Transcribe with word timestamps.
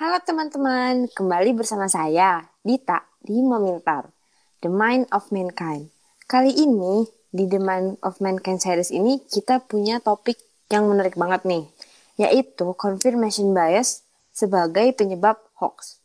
Halo 0.00 0.16
teman-teman, 0.24 1.12
kembali 1.12 1.52
bersama 1.52 1.84
saya, 1.84 2.48
Dita, 2.64 3.04
di 3.20 3.36
Memintar, 3.44 4.08
The 4.64 4.72
Mind 4.72 5.04
of 5.12 5.28
Mankind. 5.28 5.92
Kali 6.24 6.56
ini, 6.56 7.04
di 7.28 7.44
The 7.44 7.60
Mind 7.60 8.00
of 8.00 8.16
Mankind 8.24 8.64
series 8.64 8.88
ini, 8.96 9.20
kita 9.28 9.60
punya 9.60 10.00
topik 10.00 10.40
yang 10.72 10.88
menarik 10.88 11.20
banget 11.20 11.44
nih, 11.44 11.68
yaitu 12.16 12.72
confirmation 12.80 13.52
bias 13.52 14.00
sebagai 14.32 14.88
penyebab 14.96 15.36
hoax. 15.60 16.00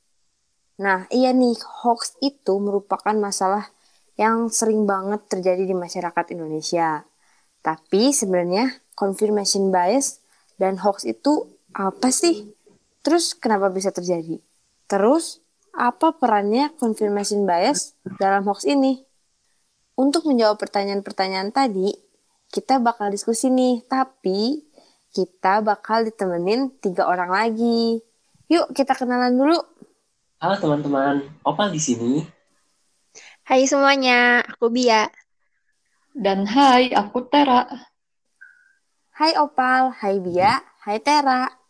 Nah, 0.75 1.07
iya 1.07 1.31
nih, 1.31 1.55
hoax 1.55 2.19
itu 2.19 2.59
merupakan 2.59 3.15
masalah 3.15 3.71
yang 4.19 4.51
sering 4.51 4.83
banget 4.83 5.23
terjadi 5.31 5.63
di 5.63 5.71
masyarakat 5.71 6.35
Indonesia. 6.35 7.07
Tapi 7.63 8.11
sebenarnya 8.11 8.75
confirmation 8.91 9.71
bias 9.71 10.19
dan 10.59 10.83
hoax 10.83 11.07
itu 11.07 11.47
apa 11.71 12.11
sih? 12.11 12.54
Terus 13.05 13.37
kenapa 13.37 13.69
bisa 13.69 13.93
terjadi? 13.93 14.41
Terus 14.89 15.37
apa 15.77 16.17
perannya 16.17 16.73
confirmation 16.73 17.45
bias 17.45 17.93
dalam 18.17 18.49
hoax 18.49 18.65
ini? 18.65 19.05
Untuk 19.93 20.25
menjawab 20.25 20.57
pertanyaan-pertanyaan 20.57 21.53
tadi, 21.53 21.93
kita 22.49 22.81
bakal 22.81 23.13
diskusi 23.13 23.53
nih, 23.53 23.85
tapi 23.85 24.65
kita 25.13 25.61
bakal 25.61 26.01
ditemenin 26.01 26.73
tiga 26.81 27.05
orang 27.05 27.29
lagi. 27.29 28.01
Yuk 28.49 28.73
kita 28.73 28.97
kenalan 28.97 29.37
dulu. 29.37 29.61
Halo 30.41 30.57
teman-teman, 30.57 31.29
Opal 31.45 31.69
di 31.69 31.79
sini. 31.79 32.25
Hai 33.45 33.69
semuanya, 33.69 34.41
aku 34.41 34.73
Bia. 34.73 35.05
Dan 36.09 36.49
hai, 36.49 36.89
aku 36.89 37.21
Tera. 37.29 37.69
Hai 39.13 39.37
Opal, 39.37 39.93
hai 40.01 40.17
Bia, 40.17 40.57
hai 40.89 40.97
Tera. 40.97 41.64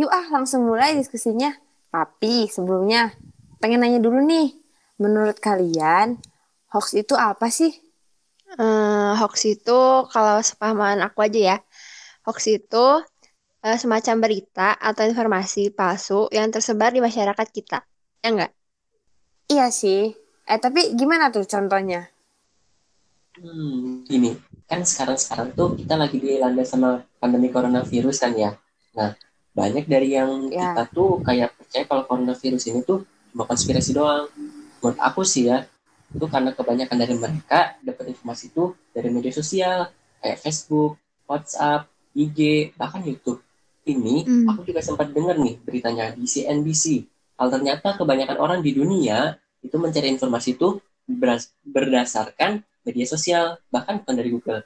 Yuk 0.00 0.10
ah 0.10 0.26
langsung 0.30 0.66
mulai 0.66 0.98
diskusinya. 0.98 1.54
Tapi 1.94 2.50
sebelumnya 2.50 3.14
pengen 3.62 3.82
nanya 3.82 4.02
dulu 4.02 4.18
nih. 4.26 4.54
Menurut 4.98 5.38
kalian 5.38 6.18
hoax 6.74 6.98
itu 6.98 7.14
apa 7.14 7.50
sih? 7.50 7.70
Uh, 8.58 9.14
hoax 9.18 9.46
itu 9.46 9.80
kalau 10.10 10.42
sepahaman 10.42 11.02
aku 11.02 11.26
aja 11.26 11.40
ya. 11.54 11.56
Hoax 12.26 12.50
itu 12.50 12.86
uh, 13.62 13.76
semacam 13.78 14.26
berita 14.26 14.74
atau 14.74 15.06
informasi 15.06 15.70
palsu 15.70 16.26
yang 16.34 16.50
tersebar 16.50 16.90
di 16.90 16.98
masyarakat 16.98 17.46
kita. 17.54 17.86
Ya 18.22 18.28
enggak? 18.34 18.52
Iya 19.46 19.66
sih. 19.70 20.14
Eh 20.44 20.58
tapi 20.58 20.98
gimana 20.98 21.30
tuh 21.30 21.46
contohnya? 21.46 22.10
Hmm, 23.34 24.06
ini 24.06 24.38
kan 24.70 24.86
sekarang-sekarang 24.86 25.58
tuh 25.58 25.74
kita 25.74 25.98
lagi 25.98 26.22
dilanda 26.22 26.62
sama 26.62 27.02
pandemi 27.18 27.50
coronavirus 27.50 28.16
kan 28.22 28.32
ya. 28.38 28.50
Nah, 28.94 29.10
banyak 29.54 29.86
dari 29.86 30.18
yang 30.18 30.50
ya. 30.50 30.74
kita 30.74 30.82
tuh 30.90 31.22
kayak 31.22 31.54
percaya 31.54 31.84
kalau 31.86 32.02
coronavirus 32.10 32.64
ini 32.74 32.82
tuh 32.82 33.06
cuma 33.30 33.46
konspirasi 33.46 33.94
doang. 33.94 34.26
Menurut 34.82 34.98
aku 34.98 35.22
sih 35.22 35.46
ya, 35.46 35.64
itu 36.10 36.26
karena 36.26 36.50
kebanyakan 36.50 36.96
dari 36.98 37.14
mereka 37.14 37.78
dapat 37.80 38.14
informasi 38.14 38.50
itu 38.50 38.74
dari 38.90 39.08
media 39.14 39.30
sosial 39.30 39.88
kayak 40.18 40.42
Facebook, 40.42 40.98
WhatsApp, 41.30 41.86
IG, 42.18 42.72
bahkan 42.74 43.00
YouTube. 43.06 43.40
Ini 43.84 44.24
hmm. 44.24 44.46
aku 44.48 44.64
juga 44.64 44.80
sempat 44.80 45.12
dengar 45.14 45.36
nih 45.38 45.60
beritanya 45.62 46.10
di 46.16 46.24
CNBC. 46.24 47.06
Hal 47.36 47.52
ternyata 47.52 47.94
kebanyakan 47.94 48.36
orang 48.40 48.58
di 48.64 48.74
dunia 48.74 49.36
itu 49.60 49.76
mencari 49.76 50.08
informasi 50.08 50.56
itu 50.56 50.80
berdasarkan 51.68 52.64
media 52.84 53.06
sosial, 53.08 53.60
bahkan 53.68 54.00
bukan 54.00 54.14
dari 54.16 54.30
Google. 54.32 54.60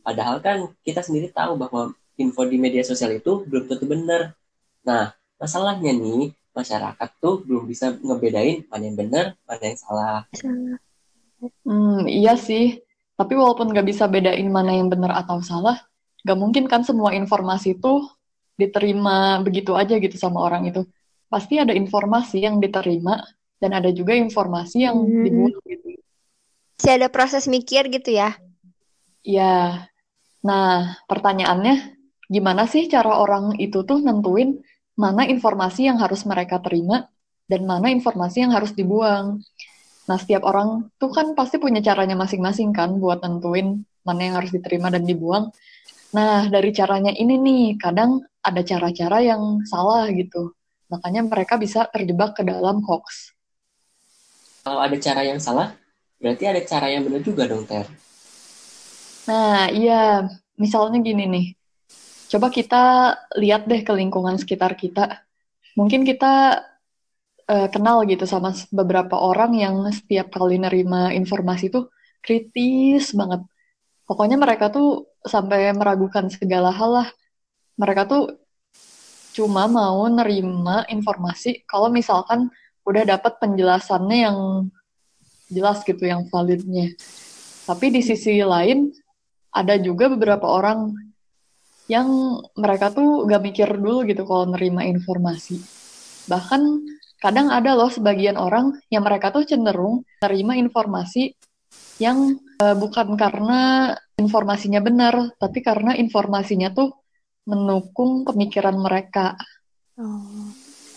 Padahal 0.00 0.38
kan 0.38 0.70
kita 0.86 1.02
sendiri 1.02 1.34
tahu 1.34 1.58
bahwa 1.58 1.92
info 2.20 2.44
di 2.44 2.60
media 2.60 2.84
sosial 2.84 3.16
itu 3.16 3.48
belum 3.48 3.64
tentu 3.66 3.88
benar. 3.88 4.36
Nah, 4.84 5.16
masalahnya 5.40 5.96
nih, 5.96 6.36
masyarakat 6.52 7.10
tuh 7.18 7.40
belum 7.46 7.64
bisa 7.64 7.96
ngebedain 7.96 8.68
mana 8.68 8.82
yang 8.84 8.98
benar, 9.00 9.26
mana 9.48 9.62
yang 9.64 9.78
salah. 9.80 10.20
Hmm, 11.64 12.04
iya 12.04 12.36
sih. 12.36 12.84
Tapi 13.16 13.32
walaupun 13.36 13.72
nggak 13.72 13.86
bisa 13.88 14.04
bedain 14.08 14.48
mana 14.48 14.76
yang 14.76 14.92
benar 14.92 15.24
atau 15.24 15.40
salah, 15.40 15.80
nggak 16.24 16.38
mungkin 16.38 16.64
kan 16.68 16.84
semua 16.84 17.16
informasi 17.16 17.76
itu 17.80 18.04
diterima 18.56 19.40
begitu 19.40 19.72
aja 19.72 19.96
gitu 19.96 20.16
sama 20.20 20.44
orang 20.44 20.68
itu. 20.68 20.84
Pasti 21.32 21.56
ada 21.56 21.72
informasi 21.72 22.44
yang 22.44 22.60
diterima 22.60 23.24
dan 23.60 23.76
ada 23.76 23.88
juga 23.92 24.16
informasi 24.16 24.84
yang 24.84 24.96
hmm. 25.00 25.24
dibuat 25.24 25.54
gitu. 25.64 25.88
Masih 26.80 26.92
ada 26.96 27.08
proses 27.12 27.44
mikir 27.44 27.92
gitu 27.92 28.16
ya? 28.16 28.40
Ya. 29.20 29.84
Nah, 30.40 30.96
pertanyaannya, 31.04 31.99
gimana 32.30 32.70
sih 32.70 32.86
cara 32.86 33.18
orang 33.18 33.58
itu 33.58 33.82
tuh 33.82 33.98
nentuin 33.98 34.62
mana 34.94 35.26
informasi 35.26 35.90
yang 35.90 35.98
harus 35.98 36.22
mereka 36.22 36.62
terima 36.62 37.10
dan 37.50 37.66
mana 37.66 37.90
informasi 37.90 38.46
yang 38.46 38.54
harus 38.54 38.70
dibuang. 38.70 39.42
Nah, 40.06 40.18
setiap 40.18 40.46
orang 40.46 40.90
tuh 41.02 41.10
kan 41.10 41.34
pasti 41.34 41.58
punya 41.58 41.82
caranya 41.82 42.14
masing-masing 42.14 42.70
kan 42.70 43.02
buat 43.02 43.18
nentuin 43.26 43.82
mana 44.06 44.20
yang 44.22 44.34
harus 44.38 44.54
diterima 44.54 44.88
dan 44.94 45.02
dibuang. 45.02 45.50
Nah, 46.14 46.46
dari 46.46 46.70
caranya 46.74 47.14
ini 47.14 47.38
nih, 47.38 47.78
kadang 47.78 48.22
ada 48.42 48.62
cara-cara 48.62 49.22
yang 49.22 49.62
salah 49.66 50.10
gitu. 50.10 50.54
Makanya 50.90 51.22
mereka 51.26 51.54
bisa 51.54 51.86
terjebak 51.86 52.34
ke 52.34 52.42
dalam 52.42 52.82
hoax. 52.82 53.34
Kalau 54.66 54.82
ada 54.82 54.96
cara 54.98 55.22
yang 55.22 55.38
salah, 55.38 55.74
berarti 56.18 56.44
ada 56.50 56.62
cara 56.66 56.90
yang 56.90 57.06
benar 57.06 57.22
juga 57.22 57.46
dong, 57.46 57.62
Ter. 57.62 57.86
Nah, 59.30 59.70
iya. 59.70 60.26
Misalnya 60.58 60.98
gini 61.00 61.24
nih, 61.24 61.46
coba 62.30 62.46
kita 62.54 62.82
lihat 63.34 63.66
deh 63.66 63.82
ke 63.82 63.90
lingkungan 63.90 64.38
sekitar 64.38 64.78
kita. 64.78 65.26
Mungkin 65.74 66.06
kita 66.06 66.62
uh, 67.50 67.68
kenal 67.74 68.06
gitu 68.06 68.22
sama 68.22 68.54
beberapa 68.70 69.18
orang 69.18 69.58
yang 69.58 69.76
setiap 69.90 70.30
kali 70.30 70.62
nerima 70.62 71.10
informasi 71.10 71.74
tuh 71.74 71.90
kritis 72.22 73.10
banget. 73.18 73.42
Pokoknya 74.06 74.38
mereka 74.38 74.70
tuh 74.70 75.10
sampai 75.26 75.74
meragukan 75.74 76.30
segala 76.30 76.70
hal 76.70 76.90
lah. 77.02 77.08
Mereka 77.74 78.06
tuh 78.06 78.38
cuma 79.34 79.66
mau 79.70 80.06
nerima 80.10 80.86
informasi 80.90 81.62
kalau 81.66 81.90
misalkan 81.90 82.50
udah 82.86 83.06
dapat 83.06 83.38
penjelasannya 83.38 84.18
yang 84.26 84.38
jelas 85.50 85.82
gitu, 85.82 86.02
yang 86.06 86.26
validnya. 86.30 86.94
Tapi 87.66 87.90
di 87.94 88.02
sisi 88.02 88.42
lain, 88.42 88.90
ada 89.50 89.78
juga 89.78 90.10
beberapa 90.10 90.46
orang 90.46 91.09
yang 91.90 92.38
mereka 92.54 92.94
tuh 92.94 93.26
gak 93.26 93.42
mikir 93.42 93.66
dulu 93.66 94.06
gitu 94.06 94.22
kalau 94.22 94.46
nerima 94.46 94.86
informasi. 94.86 95.58
Bahkan 96.30 96.62
kadang 97.18 97.50
ada 97.50 97.74
loh 97.74 97.90
sebagian 97.90 98.38
orang 98.38 98.78
yang 98.94 99.02
mereka 99.02 99.34
tuh 99.34 99.42
cenderung 99.42 100.06
nerima 100.22 100.54
informasi 100.54 101.34
yang 101.98 102.38
uh, 102.62 102.78
bukan 102.78 103.18
karena 103.18 103.92
informasinya 104.14 104.78
benar, 104.78 105.34
tapi 105.36 105.58
karena 105.60 105.98
informasinya 105.98 106.70
tuh 106.70 106.94
mendukung 107.44 108.22
pemikiran 108.22 108.78
mereka. 108.78 109.34
Oh. 109.98 110.48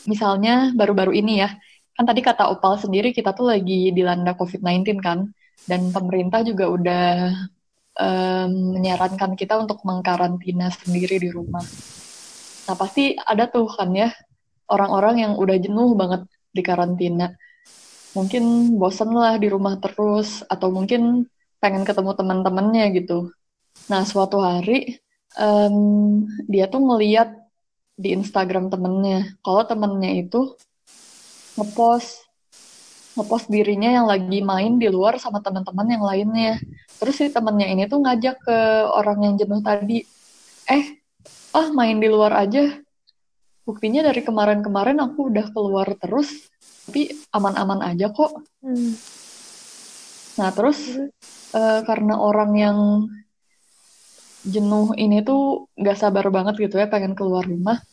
Misalnya 0.06 0.72
baru-baru 0.78 1.18
ini 1.18 1.42
ya, 1.42 1.50
kan 1.98 2.06
tadi 2.06 2.22
kata 2.22 2.54
Opal 2.54 2.78
sendiri 2.78 3.12
kita 3.12 3.34
tuh 3.34 3.50
lagi 3.50 3.90
dilanda 3.92 4.38
COVID-19 4.38 5.02
kan, 5.02 5.28
dan 5.66 5.90
pemerintah 5.90 6.46
juga 6.46 6.70
udah 6.70 7.06
um, 7.98 8.78
menyarankan 8.78 9.38
kita 9.38 9.58
untuk 9.60 9.82
mengkarantina 9.86 10.70
sendiri 10.74 11.22
di 11.22 11.30
rumah. 11.30 11.64
Nah 12.70 12.76
pasti 12.80 13.14
ada 13.18 13.50
tuh 13.50 13.68
kan 13.68 13.92
ya 13.92 14.10
orang-orang 14.72 15.28
yang 15.28 15.34
udah 15.36 15.58
jenuh 15.60 15.94
banget 15.94 16.26
di 16.54 16.62
karantina. 16.64 17.36
Mungkin 18.14 18.78
bosen 18.78 19.10
lah 19.14 19.42
di 19.42 19.50
rumah 19.50 19.78
terus 19.82 20.46
atau 20.46 20.70
mungkin 20.70 21.26
pengen 21.58 21.84
ketemu 21.84 22.14
teman-temannya 22.14 22.86
gitu. 22.94 23.34
Nah 23.90 24.06
suatu 24.06 24.38
hari 24.40 25.02
um, 25.38 26.24
dia 26.46 26.70
tuh 26.70 26.82
ngeliat 26.82 27.34
di 27.94 28.14
Instagram 28.18 28.74
temennya 28.74 29.38
kalau 29.46 29.62
temennya 29.70 30.18
itu 30.18 30.58
ngepost 31.54 32.26
ngepost 33.14 33.46
dirinya 33.46 33.94
yang 34.02 34.10
lagi 34.10 34.42
main 34.42 34.82
di 34.82 34.90
luar 34.90 35.22
sama 35.22 35.38
teman-teman 35.42 35.86
yang 35.86 36.04
lainnya. 36.04 36.58
Terus 37.04 37.20
si 37.20 37.28
temennya 37.28 37.68
ini 37.68 37.84
tuh 37.92 38.00
ngajak 38.00 38.48
ke 38.48 38.58
orang 38.96 39.20
yang 39.28 39.36
jenuh 39.36 39.60
tadi, 39.60 40.08
eh, 40.72 41.04
ah 41.52 41.68
main 41.76 42.00
di 42.00 42.08
luar 42.08 42.32
aja. 42.48 42.80
Buktinya 43.68 44.08
dari 44.08 44.24
kemarin-kemarin 44.24 45.04
aku 45.04 45.28
udah 45.28 45.52
keluar 45.52 45.88
terus, 46.00 46.48
tapi 46.88 47.12
aman-aman 47.36 47.84
aja 47.92 48.08
kok. 48.08 48.40
Hmm. 48.64 48.96
Nah 50.40 50.50
terus 50.56 50.80
uh, 51.52 51.84
karena 51.84 52.16
orang 52.24 52.52
yang 52.56 52.78
jenuh 54.48 54.96
ini 54.96 55.20
tuh 55.28 55.68
gak 55.76 56.00
sabar 56.00 56.32
banget 56.32 56.56
gitu 56.72 56.80
ya 56.80 56.88
pengen 56.88 57.20
keluar 57.20 57.44
rumah, 57.44 57.84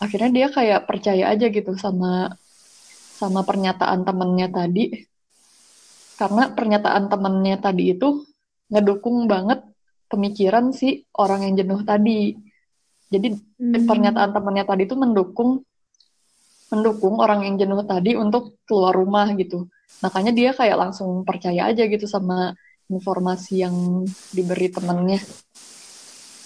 akhirnya 0.00 0.32
dia 0.32 0.46
kayak 0.48 0.88
percaya 0.88 1.36
aja 1.36 1.52
gitu 1.52 1.76
sama 1.76 2.32
sama 3.12 3.44
pernyataan 3.44 4.08
temennya 4.08 4.48
tadi 4.48 5.04
karena 6.16 6.48
pernyataan 6.48 7.12
temennya 7.12 7.56
tadi 7.60 7.92
itu 7.92 8.24
ngedukung 8.72 9.26
banget 9.28 9.64
pemikiran 10.08 10.72
si 10.72 11.04
orang 11.16 11.48
yang 11.48 11.54
jenuh 11.64 11.80
tadi 11.82 12.36
jadi 13.14 13.28
hmm. 13.30 13.86
pernyataan 13.86 14.30
temennya 14.34 14.64
tadi 14.66 14.82
itu 14.88 14.96
mendukung 14.98 15.62
mendukung 16.74 17.22
orang 17.22 17.46
yang 17.46 17.54
jenuh 17.54 17.86
tadi 17.86 18.18
untuk 18.18 18.58
keluar 18.66 18.90
rumah 18.96 19.30
gitu. 19.38 19.70
Makanya 20.02 20.34
dia 20.34 20.50
kayak 20.50 20.74
langsung 20.74 21.22
percaya 21.22 21.70
aja 21.70 21.86
gitu 21.86 22.10
sama 22.10 22.58
informasi 22.90 23.62
yang 23.62 24.02
diberi 24.34 24.72
temennya. 24.74 25.22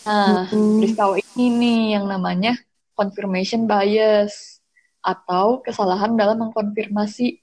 Nah, 0.05 0.49
risiko 0.53 1.17
ini 1.17 1.47
nih 1.53 1.81
yang 1.97 2.05
namanya 2.05 2.57
confirmation 2.93 3.65
bias 3.65 4.61
atau 5.01 5.65
kesalahan 5.65 6.13
dalam 6.19 6.49
mengkonfirmasi 6.49 7.41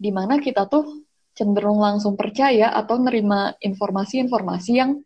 di 0.00 0.10
mana 0.14 0.38
kita 0.38 0.70
tuh 0.70 1.02
cenderung 1.34 1.80
langsung 1.80 2.18
percaya 2.18 2.72
atau 2.74 2.98
nerima 3.00 3.54
informasi-informasi 3.62 4.72
yang 4.76 5.00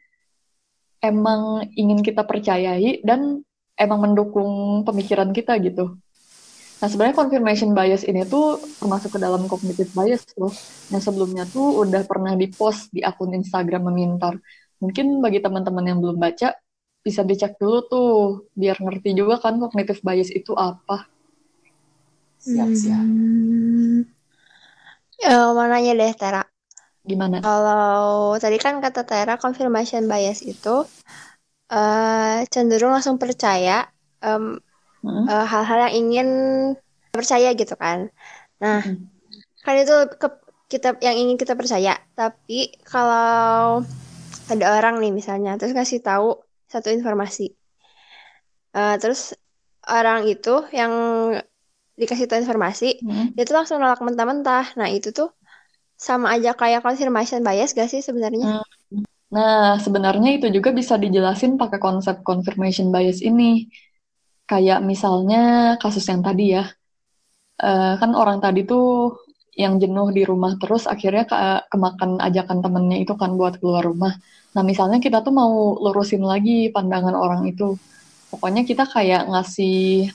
emang 1.05 1.69
ingin 1.77 2.01
kita 2.01 2.25
percayai 2.25 3.05
dan 3.05 3.45
emang 3.77 4.11
mendukung 4.11 4.83
pemikiran 4.89 5.31
kita 5.37 5.61
gitu. 5.61 6.01
Nah 6.81 6.89
sebenarnya 6.91 7.17
confirmation 7.17 7.73
bias 7.73 8.05
ini 8.05 8.25
tuh 8.29 8.61
termasuk 8.81 9.17
ke 9.17 9.19
dalam 9.21 9.45
cognitive 9.49 9.93
bias 9.93 10.25
loh. 10.41 10.53
Yang 10.93 11.13
sebelumnya 11.13 11.45
tuh 11.49 11.85
udah 11.85 12.03
pernah 12.09 12.37
dipost 12.37 12.93
di 12.93 13.05
akun 13.05 13.33
Instagram 13.37 13.89
Memintar. 13.89 14.37
Mungkin 14.81 15.21
bagi 15.25 15.41
teman-teman 15.41 15.85
yang 15.85 15.99
belum 16.01 16.21
baca 16.21 16.57
bisa 17.05 17.21
dicek 17.21 17.61
dulu 17.61 17.79
tuh 17.85 18.09
biar 18.57 18.81
ngerti 18.81 19.13
juga 19.13 19.37
kan 19.41 19.61
cognitive 19.61 20.01
bias 20.01 20.33
itu 20.33 20.57
apa. 20.57 21.09
Siap 22.41 22.71
siap. 22.77 23.01
Hmm. 23.01 24.14
Ya, 25.25 25.49
mau 25.57 25.65
nanya 25.65 25.97
deh 25.97 26.13
Tera. 26.13 26.45
Gimana? 27.01 27.41
Kalau 27.41 28.37
tadi 28.37 28.61
kan 28.61 28.85
kata 28.85 29.09
Tera 29.09 29.41
confirmation 29.41 30.05
bias 30.05 30.45
itu 30.45 30.85
uh, 31.73 32.39
cenderung 32.53 32.93
langsung 32.93 33.17
percaya 33.17 33.89
um, 34.21 34.61
hmm. 35.01 35.25
uh, 35.25 35.47
hal-hal 35.49 35.89
yang 35.89 35.95
ingin 35.97 36.29
percaya 37.09 37.57
gitu 37.57 37.73
kan. 37.73 38.13
Nah, 38.61 38.85
hmm. 38.85 39.01
kan 39.65 39.75
itu 39.81 39.97
ke, 40.21 40.29
kita 40.69 41.01
yang 41.01 41.17
ingin 41.17 41.41
kita 41.41 41.57
percaya. 41.57 41.97
Tapi 42.13 42.77
kalau 42.85 43.81
ada 44.53 44.67
orang 44.77 45.01
nih 45.01 45.09
misalnya 45.09 45.57
terus 45.57 45.73
ngasih 45.73 46.05
tahu 46.05 46.37
satu 46.69 46.93
informasi, 46.93 47.49
uh, 48.77 49.01
terus 49.01 49.33
orang 49.89 50.29
itu 50.29 50.69
yang 50.69 50.93
dikasih 51.95 52.27
tahu 52.27 52.43
informasi, 52.43 53.03
hmm. 53.03 53.39
dia 53.39 53.45
tuh 53.47 53.57
langsung 53.59 53.79
nolak 53.79 54.03
mentah-mentah. 54.03 54.75
Nah 54.75 54.91
itu 54.91 55.15
tuh 55.15 55.31
sama 55.95 56.35
aja 56.35 56.53
kayak 56.53 56.83
confirmation 56.83 57.41
bias 57.47 57.73
gak 57.73 57.91
sih 57.91 58.03
sebenarnya? 58.03 58.61
Hmm. 58.61 59.07
Nah, 59.35 59.83
sebenarnya 59.83 60.39
itu 60.39 60.47
juga 60.55 60.71
bisa 60.71 60.95
dijelasin 60.95 61.59
pakai 61.59 61.83
konsep 61.83 62.23
confirmation 62.23 62.95
bias 62.95 63.19
ini. 63.19 63.67
Kayak 64.47 64.85
misalnya 64.85 65.75
kasus 65.83 66.07
yang 66.07 66.23
tadi 66.23 66.55
ya. 66.55 66.71
Uh, 67.59 67.95
kan 67.99 68.15
orang 68.15 68.39
tadi 68.43 68.67
tuh 68.67 69.15
yang 69.55 69.79
jenuh 69.79 70.11
di 70.11 70.27
rumah 70.27 70.59
terus 70.59 70.91
akhirnya 70.91 71.31
ke 71.31 71.39
kemakan 71.71 72.19
ajakan 72.19 72.59
temennya 72.59 72.99
itu 73.07 73.15
kan 73.15 73.39
buat 73.39 73.59
keluar 73.59 73.87
rumah. 73.87 74.15
Nah, 74.55 74.63
misalnya 74.63 75.03
kita 75.03 75.23
tuh 75.27 75.35
mau 75.35 75.79
lurusin 75.83 76.23
lagi 76.23 76.71
pandangan 76.71 77.15
orang 77.15 77.43
itu. 77.51 77.75
Pokoknya 78.31 78.63
kita 78.67 78.87
kayak 78.87 79.31
ngasih 79.31 80.11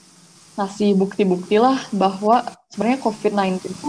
ngasih 0.60 0.92
bukti-bukti 0.92 1.56
lah 1.56 1.80
bahwa 1.96 2.44
sebenarnya 2.68 3.00
COVID-19 3.00 3.64
itu 3.64 3.88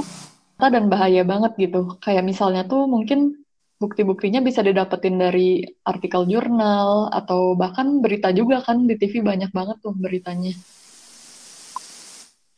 dan 0.56 0.88
bahaya 0.88 1.28
banget 1.28 1.52
gitu. 1.60 2.00
Kayak 2.00 2.24
misalnya 2.24 2.64
tuh 2.64 2.88
mungkin 2.88 3.44
bukti-buktinya 3.82 4.40
bisa 4.40 4.64
didapetin 4.64 5.20
dari 5.20 5.66
artikel 5.84 6.24
jurnal 6.32 7.12
atau 7.12 7.60
bahkan 7.60 8.00
berita 8.00 8.32
juga 8.32 8.64
kan 8.64 8.88
di 8.88 8.96
TV 8.96 9.20
banyak 9.20 9.52
banget 9.52 9.84
tuh 9.84 9.92
beritanya. 9.98 10.56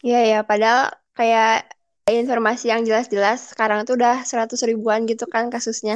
Iya 0.04 0.22
ya, 0.30 0.40
padahal 0.44 0.94
kayak 1.16 1.74
informasi 2.06 2.70
yang 2.70 2.84
jelas-jelas 2.84 3.56
sekarang 3.56 3.88
tuh 3.88 3.96
udah 3.96 4.28
seratus 4.28 4.62
ribuan 4.68 5.08
gitu 5.08 5.24
kan 5.26 5.48
kasusnya. 5.48 5.96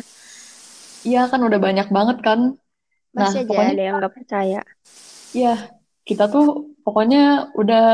Iya 1.03 1.27
kan 1.27 1.43
udah 1.43 1.59
banyak 1.59 1.91
banget 1.91 2.17
kan. 2.23 2.55
Masih 3.11 3.43
nah, 3.43 3.45
aja 3.45 3.49
pokoknya, 3.51 3.73
ada 3.75 3.83
yang 3.83 3.95
nggak 3.99 4.13
percaya. 4.15 4.61
Iya, 5.35 5.53
kita 6.07 6.31
tuh 6.31 6.71
pokoknya 6.87 7.51
udah 7.59 7.87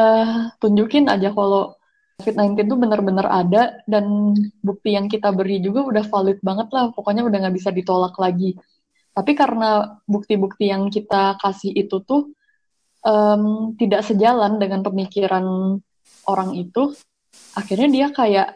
tunjukin 0.62 1.10
aja 1.10 1.34
kalau 1.34 1.74
COVID-19 2.22 2.70
itu 2.70 2.78
benar-benar 2.78 3.28
ada 3.28 3.82
dan 3.90 4.38
bukti 4.62 4.94
yang 4.94 5.10
kita 5.10 5.34
beri 5.34 5.58
juga 5.60 5.82
udah 5.82 6.06
valid 6.06 6.40
banget 6.46 6.70
lah, 6.70 6.94
pokoknya 6.94 7.26
udah 7.26 7.38
nggak 7.42 7.56
bisa 7.58 7.74
ditolak 7.74 8.14
lagi. 8.22 8.54
Tapi 9.18 9.32
karena 9.34 9.98
bukti-bukti 10.06 10.70
yang 10.70 10.94
kita 10.94 11.42
kasih 11.42 11.74
itu 11.74 12.06
tuh 12.06 12.32
um, 13.02 13.74
tidak 13.82 14.06
sejalan 14.06 14.62
dengan 14.62 14.86
pemikiran 14.86 15.46
orang 16.30 16.54
itu, 16.54 16.94
akhirnya 17.58 17.90
dia 17.90 18.08
kayak 18.14 18.56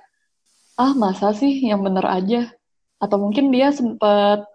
ah 0.78 0.94
masa 0.94 1.34
sih 1.34 1.66
yang 1.66 1.82
bener 1.82 2.06
aja, 2.06 2.54
atau 3.02 3.18
mungkin 3.18 3.50
dia 3.50 3.74
sempat 3.74 4.46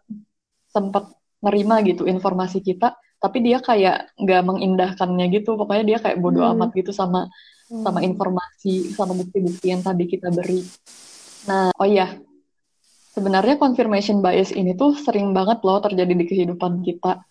sempat 0.70 1.10
nerima 1.42 1.82
gitu 1.82 2.06
informasi 2.06 2.62
kita, 2.62 2.94
tapi 3.22 3.38
dia 3.38 3.62
kayak 3.62 4.18
nggak 4.18 4.42
mengindahkannya 4.42 5.26
gitu, 5.30 5.54
pokoknya 5.54 5.84
dia 5.86 5.98
kayak 6.02 6.18
bodoh 6.18 6.42
hmm. 6.42 6.58
amat 6.58 6.70
gitu 6.74 6.90
sama 6.90 7.30
sama 7.70 8.02
hmm. 8.02 8.08
informasi 8.12 8.74
sama 8.92 9.14
bukti-bukti 9.14 9.70
yang 9.70 9.80
tadi 9.80 10.04
kita 10.10 10.34
beri. 10.34 10.60
Nah, 11.46 11.70
oh 11.78 11.86
iya, 11.86 12.18
sebenarnya 13.14 13.56
confirmation 13.62 14.18
bias 14.20 14.50
ini 14.50 14.74
tuh 14.74 14.98
sering 14.98 15.30
banget 15.30 15.62
loh 15.62 15.78
terjadi 15.78 16.12
di 16.12 16.24
kehidupan 16.26 16.82
kita, 16.82 17.22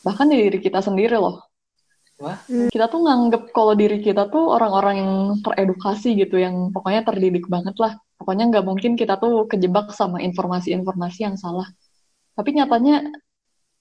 bahkan 0.00 0.32
di 0.32 0.40
diri 0.40 0.58
kita 0.58 0.80
sendiri 0.80 1.20
loh. 1.20 1.44
Wah. 2.24 2.40
Hmm. 2.48 2.70
Kita 2.72 2.86
tuh 2.88 3.04
nganggep 3.04 3.52
kalau 3.52 3.76
diri 3.76 4.00
kita 4.00 4.30
tuh 4.32 4.48
orang-orang 4.48 4.96
yang 5.02 5.12
teredukasi 5.44 6.16
gitu, 6.16 6.40
yang 6.40 6.72
pokoknya 6.72 7.04
terdidik 7.04 7.46
banget 7.52 7.76
lah. 7.76 8.00
Pokoknya 8.16 8.48
nggak 8.48 8.64
mungkin 8.64 8.94
kita 8.94 9.18
tuh 9.18 9.44
kejebak 9.50 9.92
sama 9.92 10.22
informasi-informasi 10.22 11.26
yang 11.26 11.36
salah. 11.36 11.66
Tapi 12.38 12.54
nyatanya 12.54 13.02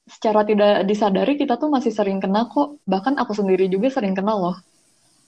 secara 0.04 0.44
tidak 0.44 0.84
disadari 0.84 1.40
kita 1.40 1.56
tuh 1.56 1.72
masih 1.72 1.92
sering 1.96 2.20
kena 2.20 2.48
kok. 2.52 2.80
Bahkan 2.84 3.16
aku 3.20 3.32
sendiri 3.36 3.72
juga 3.72 3.88
sering 3.92 4.14
kena 4.16 4.36
loh. 4.36 4.56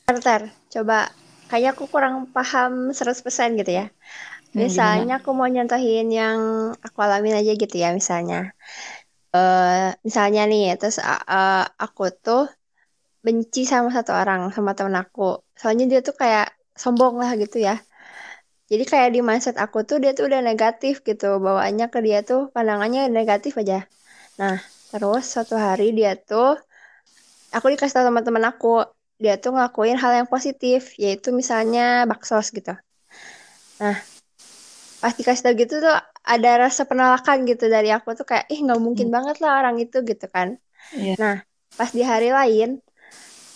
Bentar, 0.05 0.51
coba. 0.71 1.09
Kayaknya 1.45 1.71
aku 1.77 1.83
kurang 1.89 2.15
paham 2.33 2.89
100% 2.89 3.59
gitu 3.61 3.71
ya. 3.71 3.85
Hmm, 4.51 4.65
misalnya 4.65 5.21
aku 5.21 5.29
mau 5.37 5.45
nyontohin 5.45 6.09
yang 6.09 6.39
aku 6.81 6.97
alamin 7.05 7.37
aja 7.37 7.53
gitu 7.53 7.75
ya 7.75 7.93
misalnya. 7.93 8.51
Uh, 9.35 9.91
misalnya 10.01 10.47
nih, 10.47 10.79
terus 10.79 10.97
uh, 11.03 11.65
aku 11.75 12.07
tuh 12.23 12.47
benci 13.25 13.67
sama 13.67 13.89
satu 13.91 14.11
orang, 14.15 14.49
sama 14.55 14.73
temen 14.77 14.95
aku. 14.95 15.43
Soalnya 15.59 15.85
dia 15.91 15.99
tuh 16.01 16.15
kayak 16.15 16.55
sombong 16.75 17.19
lah 17.21 17.35
gitu 17.35 17.57
ya. 17.61 17.79
Jadi 18.71 18.83
kayak 18.91 19.09
di 19.13 19.21
mindset 19.21 19.57
aku 19.61 19.85
tuh 19.85 19.97
dia 20.01 20.11
tuh 20.17 20.25
udah 20.29 20.41
negatif 20.41 21.05
gitu. 21.05 21.37
Bawaannya 21.37 21.85
ke 21.93 21.99
dia 22.01 22.25
tuh 22.25 22.49
pandangannya 22.55 23.11
negatif 23.13 23.53
aja. 23.61 23.85
Nah, 24.35 24.59
terus 24.91 25.23
suatu 25.27 25.55
hari 25.55 25.95
dia 25.95 26.19
tuh 26.19 26.59
aku 27.55 27.71
dikasih 27.71 27.99
tahu 27.99 28.11
teman-teman 28.11 28.51
aku 28.51 28.83
dia 29.15 29.39
tuh 29.39 29.55
ngelakuin 29.55 29.95
hal 29.95 30.11
yang 30.23 30.27
positif, 30.27 30.91
yaitu 30.99 31.31
misalnya 31.31 32.03
baksos 32.03 32.51
gitu. 32.51 32.75
Nah, 33.79 33.95
pas 34.99 35.13
dikasih 35.15 35.43
tau 35.43 35.55
gitu 35.55 35.79
tuh 35.79 35.95
ada 36.25 36.51
rasa 36.67 36.83
penolakan 36.83 37.47
gitu 37.47 37.71
dari 37.71 37.95
aku 37.95 38.11
tuh 38.11 38.27
kayak, 38.27 38.51
ih 38.51 38.59
nggak 38.59 38.81
mungkin 38.83 39.07
hmm. 39.07 39.15
banget 39.15 39.37
lah 39.39 39.63
orang 39.63 39.79
itu 39.79 40.03
gitu 40.03 40.27
kan. 40.27 40.59
Yeah. 40.91 41.15
Nah, 41.15 41.35
pas 41.79 41.95
di 41.95 42.03
hari 42.03 42.35
lain, 42.35 42.83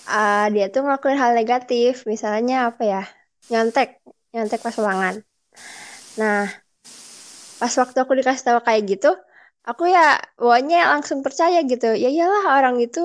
uh, 0.08 0.48
dia 0.54 0.72
tuh 0.72 0.88
ngelakuin 0.88 1.20
hal 1.20 1.36
negatif, 1.36 2.08
misalnya 2.08 2.72
apa 2.72 2.84
ya, 2.88 3.04
nyontek, 3.52 4.00
nyontek 4.32 4.64
pas 4.64 4.76
ulangan. 4.80 5.20
Nah, 6.16 6.48
pas 7.60 7.74
waktu 7.76 7.98
aku 8.00 8.16
dikasih 8.16 8.44
tahu 8.48 8.60
kayak 8.64 8.82
gitu, 8.88 9.12
aku 9.66 9.90
ya 9.90 10.20
pokoknya 10.40 10.92
langsung 10.96 11.26
percaya 11.26 11.64
gitu. 11.66 11.92
Ya 11.96 12.10
iyalah 12.12 12.60
orang 12.60 12.80
itu 12.80 13.02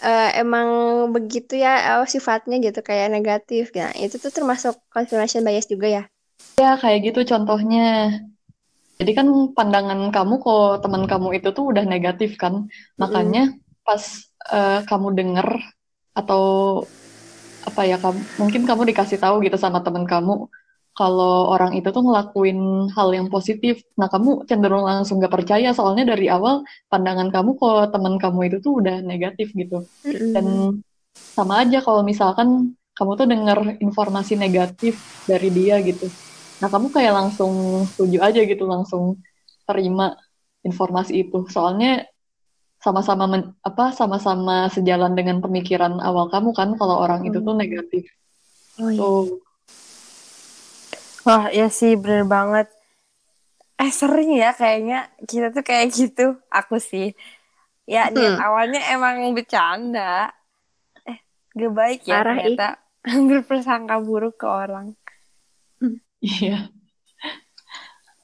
uh, 0.00 0.30
emang 0.36 0.68
begitu 1.12 1.60
ya 1.60 2.00
uh, 2.00 2.06
sifatnya 2.08 2.60
gitu 2.60 2.80
kayak 2.80 3.12
negatif. 3.12 3.72
Nah, 3.76 3.92
itu 3.96 4.16
tuh 4.16 4.32
termasuk 4.32 4.76
confirmation 4.92 5.44
bias 5.44 5.68
juga 5.68 5.88
ya? 5.88 6.02
Ya, 6.60 6.76
kayak 6.80 7.12
gitu 7.12 7.36
contohnya. 7.36 8.20
Jadi 9.00 9.16
kan 9.16 9.28
pandangan 9.56 10.12
kamu 10.12 10.34
kok 10.44 10.84
teman 10.84 11.08
kamu 11.08 11.40
itu 11.40 11.48
tuh 11.56 11.72
udah 11.72 11.84
negatif 11.88 12.36
kan. 12.36 12.68
Makanya 13.00 13.56
mm. 13.56 13.84
pas 13.84 14.02
uh, 14.52 14.84
kamu 14.84 15.16
denger 15.16 15.48
atau 16.12 16.42
apa 17.60 17.84
ya 17.84 17.96
kamu 18.00 18.20
mungkin 18.40 18.62
kamu 18.64 18.82
dikasih 18.92 19.20
tahu 19.20 19.44
gitu 19.44 19.56
sama 19.60 19.84
teman 19.84 20.08
kamu 20.08 20.48
kalau 21.00 21.48
orang 21.56 21.72
itu 21.80 21.88
tuh 21.88 22.04
ngelakuin 22.04 22.92
hal 22.92 23.08
yang 23.16 23.32
positif. 23.32 23.80
Nah, 23.96 24.12
kamu 24.12 24.44
cenderung 24.44 24.84
langsung 24.84 25.16
gak 25.16 25.32
percaya 25.32 25.72
soalnya 25.72 26.12
dari 26.12 26.28
awal 26.28 26.60
pandangan 26.92 27.32
kamu 27.32 27.56
kalau 27.56 27.88
teman 27.88 28.20
kamu 28.20 28.52
itu 28.52 28.56
tuh 28.60 28.84
udah 28.84 29.00
negatif 29.00 29.56
gitu. 29.56 29.88
Mm-hmm. 30.04 30.32
Dan 30.36 30.46
sama 31.16 31.64
aja 31.64 31.80
kalau 31.80 32.04
misalkan 32.04 32.76
kamu 32.92 33.10
tuh 33.16 33.26
dengar 33.32 33.58
informasi 33.80 34.36
negatif 34.36 35.00
dari 35.24 35.48
dia 35.48 35.80
gitu. 35.80 36.04
Nah, 36.60 36.68
kamu 36.68 36.92
kayak 36.92 37.16
langsung 37.16 37.80
setuju 37.88 38.20
aja 38.20 38.40
gitu, 38.44 38.68
langsung 38.68 39.16
terima 39.64 40.20
informasi 40.60 41.24
itu. 41.24 41.48
Soalnya 41.48 42.04
sama-sama 42.76 43.24
apa 43.64 43.96
sama-sama 43.96 44.68
sejalan 44.68 45.16
dengan 45.16 45.40
pemikiran 45.40 45.96
awal 46.00 46.28
kamu 46.28 46.52
kan 46.52 46.76
kalau 46.76 47.00
orang 47.00 47.24
itu 47.24 47.40
tuh 47.40 47.56
negatif. 47.56 48.04
Oh 48.76 48.92
iya. 48.92 49.00
Tuh. 49.00 49.49
Wah, 51.26 51.52
ya 51.52 51.68
sih 51.68 51.94
bener 52.00 52.24
banget. 52.24 52.66
Eh 53.80 53.92
sering 53.92 54.36
ya 54.36 54.52
kayaknya 54.52 55.08
kita 55.24 55.52
tuh 55.52 55.64
kayak 55.64 55.86
gitu. 55.92 56.36
Aku 56.48 56.76
sih. 56.80 57.12
Ya 57.88 58.08
niat 58.12 58.36
Hmm. 58.38 58.46
awalnya 58.46 58.80
emang 58.92 59.20
bercanda. 59.36 60.30
Eh 61.04 61.18
gak 61.56 61.72
baik 61.72 62.00
ya 62.08 62.20
Parah, 62.20 62.36
ih. 62.40 62.56
ternyata. 62.56 62.68
Berprasangka 63.28 63.96
buruk 64.04 64.36
ke 64.36 64.46
orang. 64.48 64.92
Iya. 66.20 66.68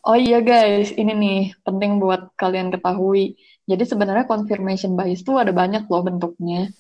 Oh 0.07 0.15
iya 0.15 0.38
guys, 0.38 0.95
ini 0.95 1.12
nih 1.17 1.41
penting 1.67 1.99
buat 1.99 2.31
kalian 2.38 2.71
ketahui. 2.71 3.35
Jadi 3.67 3.83
sebenarnya 3.83 4.29
confirmation 4.31 4.95
bias 4.95 5.26
tuh 5.26 5.43
ada 5.43 5.50
banyak 5.50 5.88
loh 5.91 6.05
bentuknya. 6.07 6.71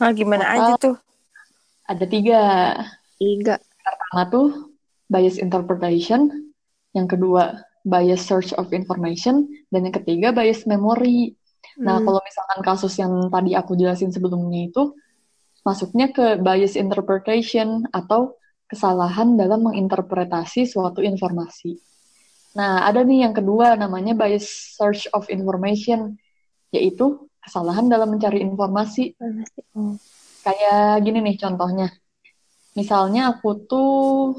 Nah 0.00 0.10
gimana 0.16 0.46
Total 0.48 0.56
aja 0.56 0.72
tuh? 0.80 0.96
Ada 1.84 2.04
tiga. 2.08 2.40
Tiga. 3.20 3.60
Pertama 3.60 4.22
tuh 4.32 4.71
bias 5.12 5.36
interpretation, 5.36 6.48
yang 6.96 7.04
kedua 7.04 7.60
bias 7.84 8.24
search 8.24 8.56
of 8.56 8.72
information, 8.72 9.44
dan 9.68 9.84
yang 9.84 9.92
ketiga 9.92 10.32
bias 10.32 10.64
memory. 10.64 11.36
Nah, 11.76 12.00
Hmm. 12.00 12.06
kalau 12.08 12.20
misalkan 12.24 12.60
kasus 12.64 12.94
yang 12.96 13.28
tadi 13.28 13.52
aku 13.52 13.76
jelasin 13.76 14.08
sebelumnya 14.08 14.72
itu 14.72 14.96
masuknya 15.62 16.10
ke 16.10 16.40
bias 16.40 16.74
interpretation 16.74 17.86
atau 17.92 18.34
kesalahan 18.66 19.36
dalam 19.36 19.68
menginterpretasi 19.68 20.64
suatu 20.64 21.04
informasi. 21.04 21.76
Nah, 22.56 22.84
ada 22.84 23.04
nih 23.04 23.28
yang 23.28 23.34
kedua 23.36 23.76
namanya 23.76 24.12
bias 24.16 24.76
search 24.76 25.08
of 25.12 25.28
information, 25.32 26.16
yaitu 26.72 27.28
kesalahan 27.40 27.88
dalam 27.88 28.12
mencari 28.12 28.40
informasi. 28.44 29.16
Oh. 29.76 29.96
Kayak 30.42 31.04
gini 31.06 31.18
nih 31.22 31.36
contohnya. 31.38 31.88
Misalnya 32.72 33.36
aku 33.36 33.68
tuh 33.68 33.92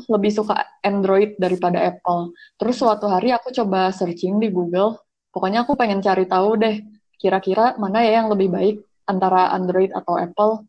lebih 0.10 0.34
suka 0.34 0.66
Android 0.82 1.38
daripada 1.38 1.78
Apple. 1.78 2.34
Terus 2.58 2.82
suatu 2.82 3.06
hari 3.06 3.30
aku 3.30 3.54
coba 3.54 3.94
searching 3.94 4.42
di 4.42 4.50
Google. 4.50 4.98
Pokoknya 5.30 5.66
aku 5.66 5.78
pengen 5.78 6.02
cari 6.02 6.26
tahu 6.26 6.58
deh, 6.58 6.82
kira-kira 7.22 7.78
mana 7.78 8.02
ya 8.02 8.22
yang 8.22 8.34
lebih 8.34 8.50
baik 8.50 8.76
antara 9.06 9.54
Android 9.54 9.94
atau 9.94 10.18
Apple. 10.18 10.66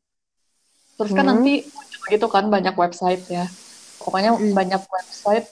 Terus 1.00 1.12
kan 1.16 1.24
Hmm. 1.24 1.40
nanti 1.40 1.64
gitu 2.12 2.26
kan 2.28 2.52
banyak 2.52 2.76
website 2.76 3.24
ya. 3.32 3.48
Pokoknya 3.96 4.36
Hmm. 4.36 4.52
banyak 4.52 4.82
website 4.84 5.48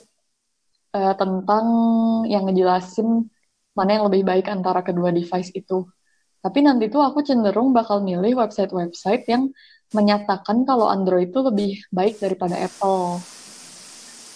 eh, 0.92 1.14
tentang 1.16 1.64
yang 2.28 2.44
ngejelasin 2.44 3.24
mana 3.72 3.90
yang 3.96 4.04
lebih 4.12 4.28
baik 4.28 4.52
antara 4.52 4.84
kedua 4.84 5.08
device 5.08 5.48
itu. 5.56 5.88
Tapi 6.44 6.58
nanti 6.60 6.92
tuh 6.92 7.00
aku 7.00 7.24
cenderung 7.24 7.72
bakal 7.72 8.04
milih 8.04 8.36
website-website 8.36 9.24
yang 9.24 9.48
menyatakan 9.92 10.64
kalau 10.64 10.88
Android 10.88 11.28
itu 11.28 11.40
lebih 11.44 11.72
baik 11.92 12.18
daripada 12.18 12.56
Apple. 12.56 13.20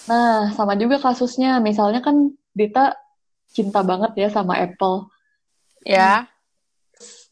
Nah, 0.07 0.55
sama 0.55 0.79
juga 0.79 1.03
kasusnya. 1.03 1.59
Misalnya 1.59 2.01
kan 2.05 2.31
Dita 2.57 2.97
cinta 3.51 3.81
banget 3.83 4.17
ya 4.17 4.29
sama 4.31 4.57
Apple. 4.61 5.11
Ya. 5.83 6.31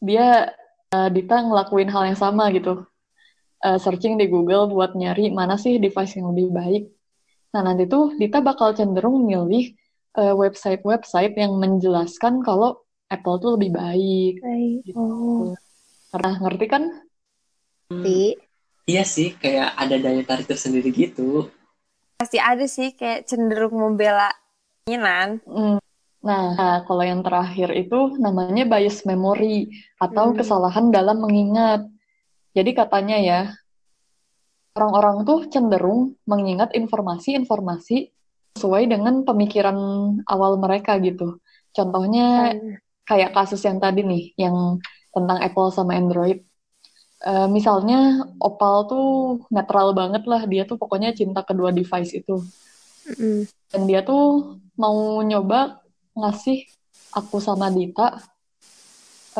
Dia, 0.03 0.51
eh, 0.91 1.09
Dita 1.13 1.41
ngelakuin 1.41 1.89
hal 1.89 2.13
yang 2.13 2.19
sama 2.19 2.51
gitu. 2.51 2.83
Eh, 3.63 3.79
searching 3.79 4.19
di 4.19 4.27
Google 4.29 4.69
buat 4.69 4.93
nyari 4.93 5.31
mana 5.31 5.55
sih 5.55 5.79
device 5.79 6.19
yang 6.19 6.35
lebih 6.35 6.51
baik. 6.51 6.83
Nah, 7.55 7.61
nanti 7.63 7.87
tuh 7.87 8.13
Dita 8.19 8.43
bakal 8.43 8.75
cenderung 8.75 9.23
milih 9.23 9.73
eh, 10.15 10.35
website-website 10.35 11.35
yang 11.35 11.59
menjelaskan 11.59 12.39
kalau 12.39 12.85
Apple 13.11 13.37
tuh 13.37 13.51
lebih 13.59 13.71
baik. 13.75 14.33
Baik. 14.41 14.77
Gitu. 14.87 14.97
Oh. 14.97 15.53
Pernah 16.09 16.39
ngerti 16.39 16.65
kan? 16.71 16.83
Tapi 17.89 18.39
Iya 18.85 19.01
sih, 19.01 19.33
kayak 19.33 19.73
ada 19.81 19.97
daya 19.97 20.21
tarik 20.21 20.45
tersendiri 20.45 20.93
gitu. 20.93 21.49
Pasti 22.21 22.37
ada 22.37 22.69
sih 22.69 22.93
kayak 22.93 23.25
cenderung 23.25 23.73
membela 23.73 24.29
keinginan. 24.85 25.41
Mm. 25.49 25.81
Nah, 26.21 26.85
kalau 26.85 27.01
yang 27.01 27.25
terakhir 27.25 27.73
itu 27.73 28.13
namanya 28.21 28.65
bias 28.69 29.01
memory 29.09 29.73
atau 29.97 30.29
Hmm. 30.29 30.37
kesalahan 30.37 30.93
dalam 30.93 31.17
mengingat. 31.17 31.89
Jadi 32.53 32.77
katanya 32.77 33.17
ya, 33.17 33.41
orang-orang 34.77 35.25
tuh 35.25 35.49
cenderung 35.49 36.13
mengingat 36.29 36.73
informasi-informasi 36.77 38.13
sesuai 38.57 38.85
dengan 38.85 39.25
pemikiran 39.25 39.77
awal 40.29 40.61
mereka 40.61 41.01
gitu. 41.01 41.41
Contohnya 41.73 42.53
kan 42.53 42.79
kayak 43.05 43.33
kasus 43.33 43.65
yang 43.65 43.81
tadi 43.81 44.05
nih, 44.05 44.37
yang 44.37 44.77
tentang 45.09 45.41
Apple 45.41 45.73
sama 45.73 45.97
Android. 45.97 46.45
Eh, 47.31 47.47
misalnya 47.57 47.97
Opal 48.47 48.75
tuh 48.89 49.05
netral 49.55 49.87
banget 49.99 50.23
lah, 50.31 50.41
dia 50.51 50.61
tuh 50.69 50.77
pokoknya 50.81 51.09
cinta 51.19 51.41
kedua 51.49 51.69
device 51.79 52.11
itu. 52.19 52.33
Mm-mm. 53.07 53.47
Dan 53.71 53.81
dia 53.89 54.01
tuh 54.09 54.23
mau 54.81 54.97
nyoba 55.29 55.59
ngasih 56.19 56.57
aku 57.19 57.37
sama 57.47 57.67
Dita 57.75 58.07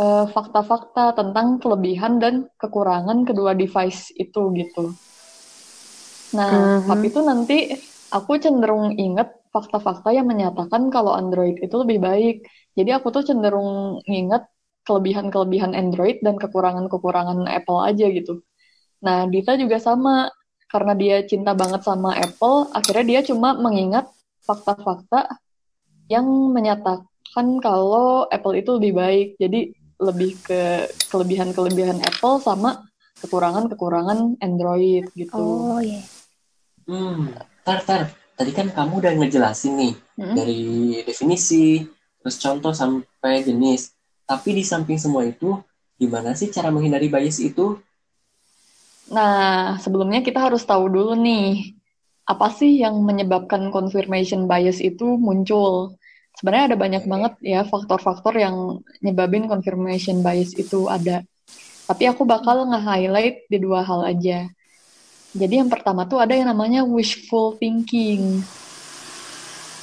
eh, 0.04 0.25
fakta-fakta 0.36 1.04
tentang 1.20 1.48
kelebihan 1.62 2.13
dan 2.24 2.34
kekurangan 2.62 3.20
kedua 3.27 3.51
device 3.62 4.01
itu 4.24 4.42
gitu. 4.60 4.84
Nah, 6.38 6.51
Mhm. 6.51 6.89
tapi 6.89 7.04
itu 7.12 7.20
nanti 7.30 7.56
aku 8.15 8.32
cenderung 8.44 8.86
inget 9.04 9.27
fakta-fakta 9.54 10.10
yang 10.18 10.27
menyatakan 10.32 10.84
kalau 10.96 11.12
Android 11.15 11.56
itu 11.63 11.75
lebih 11.84 12.00
baik. 12.08 12.36
Jadi 12.77 12.89
aku 12.98 13.08
tuh 13.15 13.24
cenderung 13.30 14.04
inget 14.10 14.44
kelebihan-kelebihan 14.86 15.74
Android 15.74 16.22
dan 16.22 16.38
kekurangan-kekurangan 16.38 17.50
Apple 17.50 17.82
aja 17.82 18.06
gitu. 18.13 18.46
Nah, 19.01 19.25
Dita 19.27 19.58
juga 19.58 19.82
sama. 19.82 20.30
Karena 20.65 20.98
dia 20.98 21.22
cinta 21.24 21.54
banget 21.54 21.86
sama 21.86 22.18
Apple, 22.18 22.68
akhirnya 22.74 23.06
dia 23.06 23.22
cuma 23.24 23.54
mengingat 23.56 24.10
fakta-fakta 24.44 25.39
yang 26.10 26.25
menyatakan 26.51 27.62
kalau 27.62 28.27
Apple 28.27 28.60
itu 28.60 28.75
lebih 28.82 28.94
baik. 28.98 29.27
Jadi 29.39 29.72
lebih 30.01 30.36
ke 30.44 30.89
kelebihan-kelebihan 31.08 32.04
Apple 32.04 32.44
sama 32.44 32.84
kekurangan-kekurangan 33.24 34.42
Android 34.44 35.08
gitu. 35.15 35.39
Oh 35.39 35.80
iya. 35.80 36.04
Hmm, 36.84 37.32
tar, 37.63 37.80
tar. 37.88 38.12
Tadi 38.36 38.51
kan 38.51 38.68
kamu 38.68 39.00
udah 39.00 39.13
ngejelasin 39.15 39.74
nih 39.80 39.94
Mm-mm. 40.20 40.36
dari 40.36 40.63
definisi, 41.08 41.88
terus 42.20 42.36
contoh 42.36 42.75
sampai 42.75 43.48
jenis. 43.48 43.95
Tapi 44.25 44.58
di 44.58 44.63
samping 44.65 44.98
semua 44.98 45.22
itu, 45.25 45.62
gimana 46.01 46.34
sih 46.34 46.50
cara 46.50 46.74
menghindari 46.74 47.08
bias 47.08 47.38
itu? 47.38 47.77
Nah, 49.13 49.77
sebelumnya 49.77 50.25
kita 50.25 50.50
harus 50.50 50.65
tahu 50.65 50.89
dulu 50.89 51.13
nih, 51.13 51.77
apa 52.25 52.50
sih 52.50 52.82
yang 52.82 52.98
menyebabkan 53.05 53.70
confirmation 53.70 54.50
bias 54.50 54.82
itu 54.82 55.13
muncul? 55.22 55.94
Sebenarnya 56.36 56.74
ada 56.74 56.77
banyak 56.77 57.03
banget 57.05 57.34
ya 57.46 57.62
faktor-faktor 57.63 58.34
yang 58.36 58.82
nyebabin 59.05 59.46
confirmation 59.46 60.25
bias 60.25 60.58
itu 60.58 60.89
ada. 60.89 61.22
Tapi 61.86 62.10
aku 62.10 62.25
bakal 62.25 62.65
nge-highlight 62.65 63.46
di 63.46 63.58
dua 63.62 63.86
hal 63.86 64.10
aja. 64.10 64.50
Jadi 65.38 65.62
yang 65.62 65.70
pertama 65.70 66.10
tuh 66.10 66.17
ada 66.17 66.34
yang 66.34 66.50
namanya 66.50 66.82
wishful 66.82 67.53
thinking, 67.62 68.41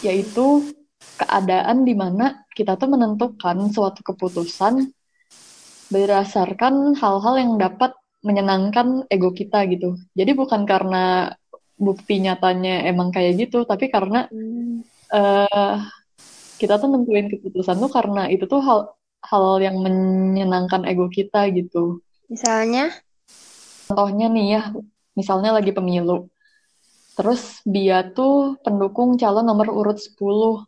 yaitu 0.03 0.75
keadaan 1.23 1.87
di 1.87 1.95
mana 1.95 2.43
kita 2.51 2.75
tuh 2.75 2.91
menentukan 2.91 3.71
suatu 3.71 4.03
keputusan 4.03 4.91
berdasarkan 5.89 6.99
hal-hal 6.99 7.35
yang 7.39 7.53
dapat 7.57 7.95
menyenangkan 8.27 9.07
ego 9.07 9.31
kita 9.31 9.67
gitu. 9.71 9.99
Jadi 10.19 10.35
bukan 10.35 10.67
karena 10.67 11.31
bukti 11.79 12.23
nyatanya 12.23 12.87
emang 12.91 13.15
kayak 13.15 13.47
gitu, 13.47 13.63
tapi 13.67 13.91
karena 13.91 14.27
Hmm. 14.31 14.83
eh 15.13 15.77
kita 16.59 16.79
tuh 16.79 16.89
nentuin 16.95 17.27
keputusan 17.27 17.77
tuh 17.83 17.91
karena 17.91 18.31
itu 18.31 18.47
tuh 18.47 18.63
hal 18.63 18.95
hal 19.23 19.59
yang 19.63 19.79
menyenangkan 19.83 20.87
ego 20.87 21.07
kita 21.11 21.51
gitu. 21.55 22.03
Misalnya, 22.31 22.91
Contohnya 23.93 24.33
nih 24.33 24.47
ya, 24.57 24.63
misalnya 25.13 25.53
lagi 25.53 25.75
pemilu. 25.77 26.33
Terus 27.13 27.61
dia 27.69 28.01
tuh 28.09 28.57
pendukung 28.65 29.21
calon 29.21 29.45
nomor 29.45 29.69
urut 29.69 30.01
10. 30.01 30.65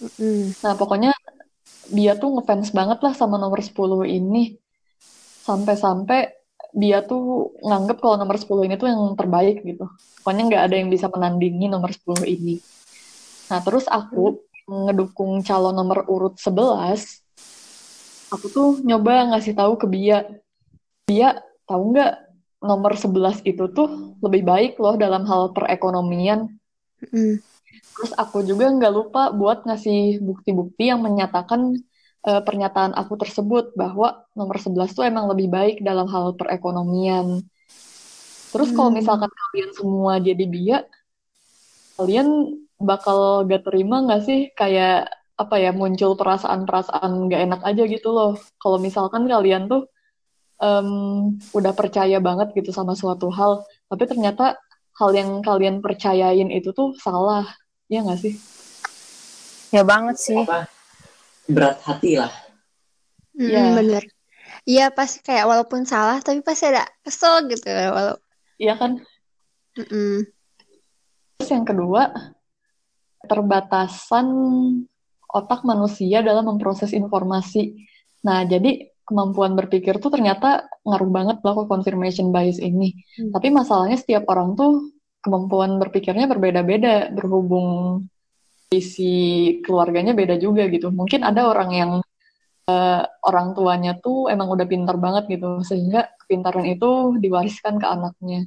Mm, 0.00 0.64
Nah, 0.64 0.74
pokoknya 0.74 1.12
dia 1.92 2.16
tuh 2.16 2.38
ngefans 2.38 2.72
banget 2.72 2.98
lah 3.04 3.12
sama 3.12 3.36
nomor 3.36 3.60
10 3.60 4.08
ini. 4.08 4.56
Sampai-sampai 5.44 6.32
dia 6.74 7.04
tuh 7.06 7.54
nganggep 7.62 8.02
kalau 8.02 8.18
nomor 8.18 8.34
10 8.34 8.66
ini 8.66 8.74
tuh 8.74 8.88
yang 8.90 9.14
terbaik 9.14 9.62
gitu. 9.62 9.86
Pokoknya 10.22 10.42
nggak 10.50 10.62
ada 10.70 10.76
yang 10.80 10.88
bisa 10.90 11.06
menandingi 11.06 11.70
nomor 11.70 11.92
10 11.92 12.24
ini. 12.26 12.58
Nah, 13.52 13.60
terus 13.60 13.84
aku 13.86 14.42
ngedukung 14.64 15.44
calon 15.44 15.76
nomor 15.76 16.08
urut 16.08 16.40
11, 16.40 17.20
aku 18.32 18.46
tuh 18.48 18.68
nyoba 18.80 19.36
ngasih 19.36 19.52
tahu 19.52 19.76
ke 19.76 19.86
Bia. 19.86 20.24
Bia, 21.04 21.36
tahu 21.68 21.92
nggak 21.92 22.12
nomor 22.64 22.96
11 22.96 23.44
itu 23.44 23.68
tuh 23.68 24.16
lebih 24.24 24.42
baik 24.48 24.72
loh 24.80 24.96
dalam 24.96 25.28
hal 25.28 25.52
perekonomian. 25.52 26.48
mm, 27.12 27.53
Terus 27.94 28.12
aku 28.18 28.42
juga 28.42 28.70
nggak 28.70 28.92
lupa 28.92 29.30
buat 29.30 29.62
ngasih 29.66 30.18
bukti-bukti 30.20 30.90
yang 30.90 31.00
menyatakan 31.00 31.78
eh, 32.26 32.42
pernyataan 32.42 32.92
aku 32.94 33.14
tersebut 33.20 33.74
bahwa 33.78 34.26
nomor 34.34 34.58
11 34.58 34.90
tuh 34.92 35.06
emang 35.06 35.30
lebih 35.30 35.48
baik 35.50 35.76
dalam 35.80 36.10
hal 36.10 36.34
perekonomian. 36.34 37.46
Terus 38.54 38.70
kalau 38.70 38.90
hmm. 38.94 38.98
misalkan 39.02 39.30
kalian 39.30 39.70
semua 39.74 40.12
jadi 40.22 40.44
biak, 40.46 40.84
kalian 41.98 42.58
bakal 42.78 43.42
gak 43.46 43.66
terima 43.66 44.02
gak 44.06 44.22
sih 44.26 44.50
kayak 44.54 45.10
apa 45.34 45.58
ya 45.58 45.74
muncul 45.74 46.14
perasaan-perasaan 46.14 47.30
gak 47.30 47.42
enak 47.50 47.60
aja 47.66 47.82
gitu 47.90 48.14
loh. 48.14 48.38
Kalau 48.62 48.78
misalkan 48.78 49.26
kalian 49.26 49.66
tuh 49.66 49.90
um, 50.62 51.34
udah 51.50 51.72
percaya 51.74 52.22
banget 52.22 52.54
gitu 52.54 52.70
sama 52.70 52.94
suatu 52.94 53.30
hal, 53.34 53.66
tapi 53.90 54.06
ternyata 54.06 54.54
hal 54.94 55.10
yang 55.10 55.42
kalian 55.42 55.82
percayain 55.82 56.50
itu 56.54 56.70
tuh 56.70 56.94
salah, 57.02 57.50
ya 57.88 58.00
gak 58.04 58.20
sih? 58.20 58.34
Ya 59.74 59.82
banget 59.82 60.16
sih. 60.20 60.38
Apa? 60.38 60.70
Berat 61.50 61.78
hati 61.84 62.20
lah. 62.20 62.32
Iya 63.34 63.62
hmm, 63.68 63.74
bener. 63.74 64.02
Iya 64.64 64.86
pasti 64.94 65.20
kayak 65.20 65.44
walaupun 65.50 65.84
salah 65.84 66.22
tapi 66.22 66.40
pasti 66.40 66.70
ada 66.70 66.86
kesel 67.02 67.50
gitu 67.50 67.68
walau. 67.68 68.16
Iya 68.56 68.78
kan. 68.78 69.02
Mm 69.74 69.86
-mm. 69.90 70.14
Terus 71.36 71.50
yang 71.50 71.66
kedua 71.66 72.14
terbatasan 73.26 74.26
otak 75.34 75.66
manusia 75.66 76.22
dalam 76.22 76.46
memproses 76.46 76.94
informasi. 76.94 77.74
Nah, 78.22 78.46
jadi 78.46 78.94
kemampuan 79.04 79.52
berpikir 79.58 80.00
tuh 80.00 80.14
ternyata 80.14 80.64
ngaruh 80.86 81.10
banget 81.10 81.36
loh 81.42 81.64
ke 81.64 81.64
confirmation 81.66 82.30
bias 82.30 82.62
ini. 82.62 82.94
Hmm. 83.18 83.34
Tapi 83.34 83.50
masalahnya 83.50 83.98
setiap 83.98 84.24
orang 84.30 84.54
tuh 84.54 84.93
kemampuan 85.24 85.80
berpikirnya 85.80 86.28
berbeda-beda 86.28 87.08
berhubung 87.08 88.04
isi 88.68 89.58
keluarganya 89.64 90.12
beda 90.12 90.36
juga 90.36 90.68
gitu. 90.68 90.92
Mungkin 90.92 91.24
ada 91.24 91.48
orang 91.48 91.70
yang 91.72 91.92
uh, 92.68 93.02
orang 93.24 93.56
tuanya 93.56 93.96
tuh 93.96 94.28
emang 94.28 94.52
udah 94.52 94.66
pintar 94.68 95.00
banget 95.00 95.40
gitu 95.40 95.64
sehingga 95.64 96.12
kepintaran 96.20 96.68
itu 96.68 97.16
diwariskan 97.16 97.80
ke 97.80 97.86
anaknya. 97.88 98.44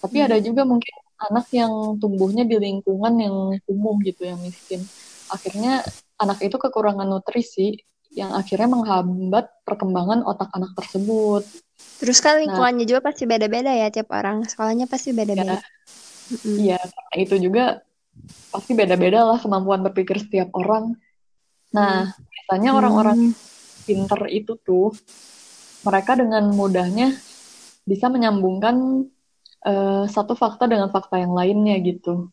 Tapi 0.00 0.16
hmm. 0.20 0.26
ada 0.28 0.36
juga 0.44 0.62
mungkin 0.68 0.94
anak 1.20 1.46
yang 1.52 2.00
tumbuhnya 2.00 2.44
di 2.44 2.56
lingkungan 2.56 3.14
yang 3.16 3.36
kumuh 3.64 3.96
gitu 4.04 4.28
yang 4.28 4.40
miskin. 4.40 4.84
Akhirnya 5.32 5.84
anak 6.20 6.44
itu 6.44 6.56
kekurangan 6.60 7.08
nutrisi 7.08 7.80
yang 8.10 8.34
akhirnya 8.34 8.66
menghambat 8.66 9.62
perkembangan 9.62 10.26
otak 10.26 10.50
anak 10.50 10.74
tersebut. 10.74 11.46
Terus 12.02 12.18
kan 12.18 12.36
nah. 12.36 12.42
lingkungannya 12.42 12.84
nah, 12.84 12.90
juga 12.90 13.00
pasti 13.06 13.24
beda-beda 13.28 13.70
ya 13.70 13.92
tiap 13.92 14.10
orang. 14.10 14.42
Sekolahnya 14.48 14.90
pasti 14.90 15.14
beda-beda. 15.14 15.62
Iya, 16.44 16.78
mm 16.80 17.18
itu 17.18 17.34
juga 17.42 17.82
pasti 18.54 18.72
beda-beda 18.78 19.26
lah 19.26 19.38
kemampuan 19.42 19.82
berpikir 19.82 20.22
setiap 20.22 20.54
orang. 20.54 20.94
Nah, 21.74 22.10
biasanya 22.14 22.70
orang-orang 22.74 23.34
hmm. 23.34 23.86
pinter 23.86 24.20
itu 24.30 24.54
tuh 24.62 24.94
mereka 25.82 26.14
dengan 26.14 26.50
mudahnya 26.54 27.14
bisa 27.82 28.06
menyambungkan 28.06 29.06
uh, 29.66 30.04
satu 30.06 30.38
fakta 30.38 30.70
dengan 30.70 30.90
fakta 30.94 31.18
yang 31.18 31.34
lainnya 31.34 31.78
gitu. 31.82 32.30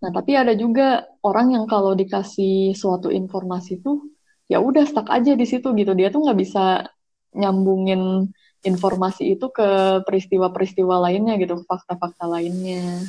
Nah, 0.00 0.10
tapi 0.12 0.32
ada 0.32 0.56
juga 0.56 1.04
orang 1.20 1.52
yang 1.60 1.64
kalau 1.68 1.92
dikasih 1.92 2.72
suatu 2.72 3.12
informasi 3.12 3.84
tuh 3.84 4.08
ya 4.50 4.58
udah 4.58 4.82
stuck 4.88 5.06
aja 5.12 5.36
di 5.36 5.46
situ 5.46 5.70
gitu 5.78 5.94
dia 5.94 6.10
tuh 6.10 6.26
nggak 6.26 6.38
bisa 6.40 6.90
nyambungin 7.38 8.32
informasi 8.60 9.36
itu 9.36 9.48
ke 9.48 10.00
peristiwa-peristiwa 10.04 11.00
lainnya 11.00 11.36
gitu 11.40 11.64
fakta-fakta 11.64 12.28
lainnya 12.28 13.04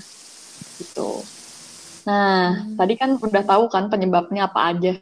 gitu 0.80 1.22
nah 2.08 2.66
hmm. 2.66 2.76
tadi 2.80 2.94
kan 2.98 3.20
udah 3.20 3.44
tahu 3.46 3.64
kan 3.70 3.92
penyebabnya 3.92 4.50
apa 4.50 4.60
aja 4.74 4.94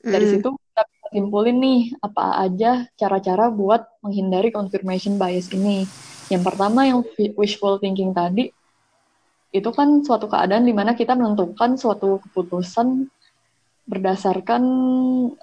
dari 0.00 0.24
hmm. 0.24 0.32
situ 0.38 0.48
kita 0.54 0.82
bisa 0.88 1.06
simpulin 1.12 1.58
nih 1.60 1.80
apa 2.00 2.24
aja 2.46 2.70
cara-cara 2.96 3.52
buat 3.52 3.84
menghindari 4.00 4.48
confirmation 4.54 5.18
bias 5.20 5.52
ini 5.52 5.84
yang 6.32 6.42
pertama 6.42 6.86
yang 6.88 7.04
wishful 7.36 7.76
thinking 7.82 8.16
tadi 8.16 8.50
itu 9.54 9.70
kan 9.72 10.04
suatu 10.04 10.28
keadaan 10.28 10.68
di 10.68 10.74
mana 10.76 10.92
kita 10.92 11.16
menentukan 11.16 11.80
suatu 11.80 12.20
keputusan 12.28 13.08
berdasarkan 13.86 14.62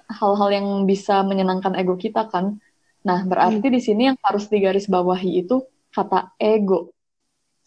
hal-hal 0.06 0.48
yang 0.52 0.68
bisa 0.84 1.24
menyenangkan 1.24 1.74
ego 1.74 1.96
kita 1.96 2.28
kan. 2.28 2.60
Nah, 3.04 3.20
berarti 3.28 3.68
hmm. 3.68 3.74
di 3.76 3.80
sini 3.84 4.02
yang 4.08 4.18
harus 4.24 4.48
digarisbawahi 4.48 5.44
itu 5.44 5.60
kata 5.92 6.32
ego. 6.40 6.90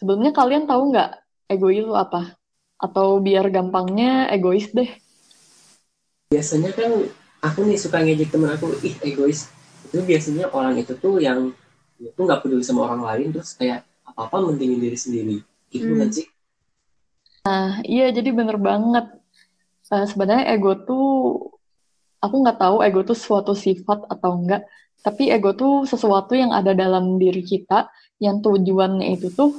Sebelumnya 0.02 0.34
kalian 0.34 0.65
tahu 0.65 0.93
nggak 0.93 1.10
ego 1.54 1.67
itu 1.69 1.93
apa? 1.93 2.34
Atau 2.82 3.21
biar 3.21 3.50
gampangnya 3.54 4.30
egois 4.34 4.73
deh. 4.73 4.89
Biasanya 6.34 6.73
kan 6.73 6.91
aku 7.45 7.60
nih 7.69 7.78
suka 7.78 8.02
ngejek 8.02 8.34
temen 8.34 8.50
aku, 8.50 8.73
ih 8.82 8.97
egois. 9.06 9.47
Itu 9.86 10.02
biasanya 10.02 10.50
orang 10.52 10.82
itu 10.82 10.97
tuh 10.97 11.21
yang 11.21 11.54
itu 11.97 12.17
nggak 12.17 12.45
peduli 12.45 12.62
sama 12.65 12.89
orang 12.89 13.02
lain 13.06 13.30
terus 13.34 13.54
kayak 13.58 13.86
apa-apa 14.06 14.50
mentingin 14.50 14.82
diri 14.82 14.97
sendiri. 14.97 15.38
Gitu 15.69 15.86
hmm. 15.86 16.00
kan 16.02 16.10
sih? 16.10 16.28
Nah, 17.47 17.80
iya 17.86 18.12
jadi 18.12 18.34
bener 18.34 18.60
banget 18.60 19.08
uh, 19.93 20.06
sebenarnya 20.10 20.52
ego 20.52 20.76
tuh 20.84 21.08
aku 22.19 22.36
nggak 22.43 22.60
tahu 22.60 22.84
ego 22.84 23.02
tuh 23.08 23.15
suatu 23.17 23.54
sifat 23.56 24.04
atau 24.12 24.36
enggak 24.36 24.67
tapi 25.08 25.32
ego 25.32 25.56
tuh 25.56 25.88
sesuatu 25.88 26.36
yang 26.36 26.52
ada 26.52 26.76
dalam 26.76 27.15
diri 27.15 27.39
kita 27.39 27.88
yang 28.20 28.43
tujuannya 28.43 29.15
itu 29.15 29.32
tuh 29.32 29.56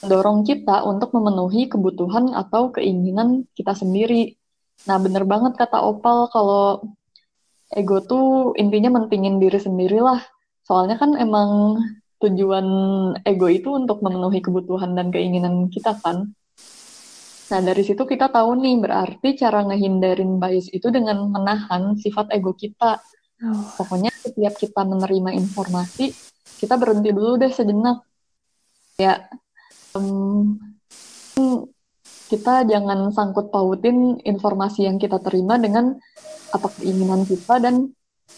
mendorong 0.00 0.40
kita 0.48 0.88
untuk 0.88 1.12
memenuhi 1.12 1.68
kebutuhan 1.68 2.32
atau 2.32 2.72
keinginan 2.72 3.44
kita 3.52 3.76
sendiri. 3.76 4.40
Nah, 4.88 4.96
bener 4.96 5.28
banget 5.28 5.60
kata 5.60 5.84
Opal 5.84 6.32
kalau 6.32 6.96
ego 7.76 8.00
tuh 8.00 8.56
intinya 8.56 8.96
mentingin 8.96 9.36
diri 9.36 9.60
sendiri 9.60 10.00
lah. 10.00 10.24
Soalnya 10.64 10.96
kan 10.96 11.12
emang 11.20 11.76
tujuan 12.24 12.66
ego 13.28 13.52
itu 13.52 13.76
untuk 13.76 14.00
memenuhi 14.00 14.40
kebutuhan 14.40 14.96
dan 14.96 15.12
keinginan 15.12 15.68
kita 15.68 15.92
kan. 16.00 16.32
Nah, 17.52 17.60
dari 17.60 17.84
situ 17.84 18.08
kita 18.08 18.32
tahu 18.32 18.56
nih, 18.64 18.80
berarti 18.80 19.36
cara 19.36 19.60
ngehindarin 19.66 20.40
bias 20.40 20.72
itu 20.72 20.88
dengan 20.88 21.28
menahan 21.28 22.00
sifat 22.00 22.32
ego 22.32 22.56
kita. 22.56 22.96
Oh. 23.40 23.64
Pokoknya 23.80 24.12
setiap 24.20 24.54
kita 24.60 24.84
menerima 24.84 25.32
informasi, 25.32 26.12
kita 26.60 26.76
berhenti 26.76 27.10
dulu 27.12 27.40
deh 27.40 27.48
sejenak. 27.48 28.04
Ya, 29.00 29.24
um, 29.96 30.60
kita 32.28 32.68
jangan 32.68 33.10
sangkut 33.10 33.48
pautin 33.48 34.20
informasi 34.22 34.84
yang 34.84 35.00
kita 35.00 35.18
terima 35.24 35.56
dengan 35.56 35.96
apa 36.52 36.68
keinginan 36.76 37.24
kita 37.24 37.58
dan 37.58 37.90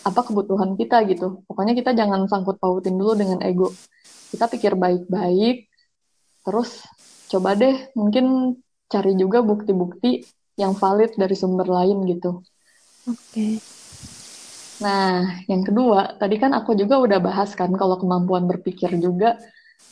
apa 0.07 0.21
kebutuhan 0.23 0.79
kita 0.79 1.03
gitu. 1.11 1.43
Pokoknya 1.51 1.75
kita 1.75 1.93
jangan 1.93 2.25
sangkut 2.31 2.63
pautin 2.63 2.95
dulu 2.97 3.19
dengan 3.19 3.43
ego. 3.43 3.75
Kita 4.33 4.49
pikir 4.49 4.79
baik-baik, 4.79 5.69
terus 6.47 6.87
coba 7.29 7.59
deh 7.59 7.93
mungkin 7.99 8.57
cari 8.89 9.13
juga 9.19 9.45
bukti-bukti 9.45 10.25
yang 10.57 10.79
valid 10.79 11.19
dari 11.19 11.35
sumber 11.37 11.69
lain 11.69 12.07
gitu. 12.07 12.41
Oke. 13.11 13.19
Okay. 13.35 13.72
Nah, 14.83 15.39
yang 15.47 15.63
kedua, 15.63 16.19
tadi 16.19 16.37
kan 16.43 16.51
aku 16.59 16.75
juga 16.75 16.99
udah 16.99 17.19
bahas 17.23 17.55
kan 17.55 17.71
kalau 17.79 17.97
kemampuan 18.03 18.51
berpikir 18.51 18.91
juga 18.99 19.39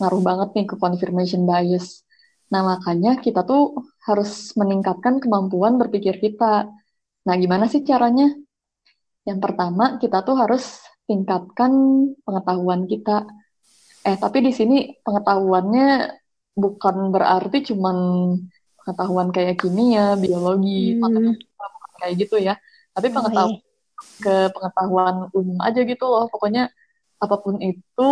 ngaruh 0.03 0.23
banget 0.23 0.49
nih 0.59 0.67
ke 0.67 0.77
confirmation 0.77 1.47
bias. 1.47 2.03
Nah, 2.51 2.67
makanya 2.67 3.23
kita 3.23 3.47
tuh 3.47 3.87
harus 4.03 4.51
meningkatkan 4.59 5.23
kemampuan 5.23 5.79
berpikir 5.79 6.19
kita. 6.19 6.67
Nah, 7.23 7.35
gimana 7.39 7.71
sih 7.71 7.87
caranya? 7.87 8.35
Yang 9.23 9.39
pertama, 9.39 10.03
kita 10.03 10.27
tuh 10.27 10.35
harus 10.35 10.83
tingkatkan 11.07 11.71
pengetahuan 12.27 12.91
kita. 12.91 13.31
Eh, 14.03 14.19
tapi 14.19 14.43
di 14.43 14.51
sini 14.51 14.91
pengetahuannya 15.07 16.19
bukan 16.59 17.15
berarti 17.15 17.63
cuman 17.71 17.97
pengetahuan 18.83 19.29
kayak 19.31 19.61
kimia, 19.61 20.19
biologi, 20.19 20.97
hmm. 20.97 20.99
matematika, 20.99 21.67
kayak 22.03 22.15
gitu 22.19 22.37
ya. 22.43 22.55
Tapi 22.91 23.07
oh, 23.07 23.15
pengetahuan 23.15 23.55
iya. 23.55 23.70
Ke 24.21 24.53
pengetahuan 24.53 25.29
umum 25.33 25.59
aja 25.65 25.81
gitu 25.85 26.05
loh. 26.07 26.27
Pokoknya 26.33 26.73
apa 27.21 27.37
pun 27.41 27.61
itu 27.61 28.11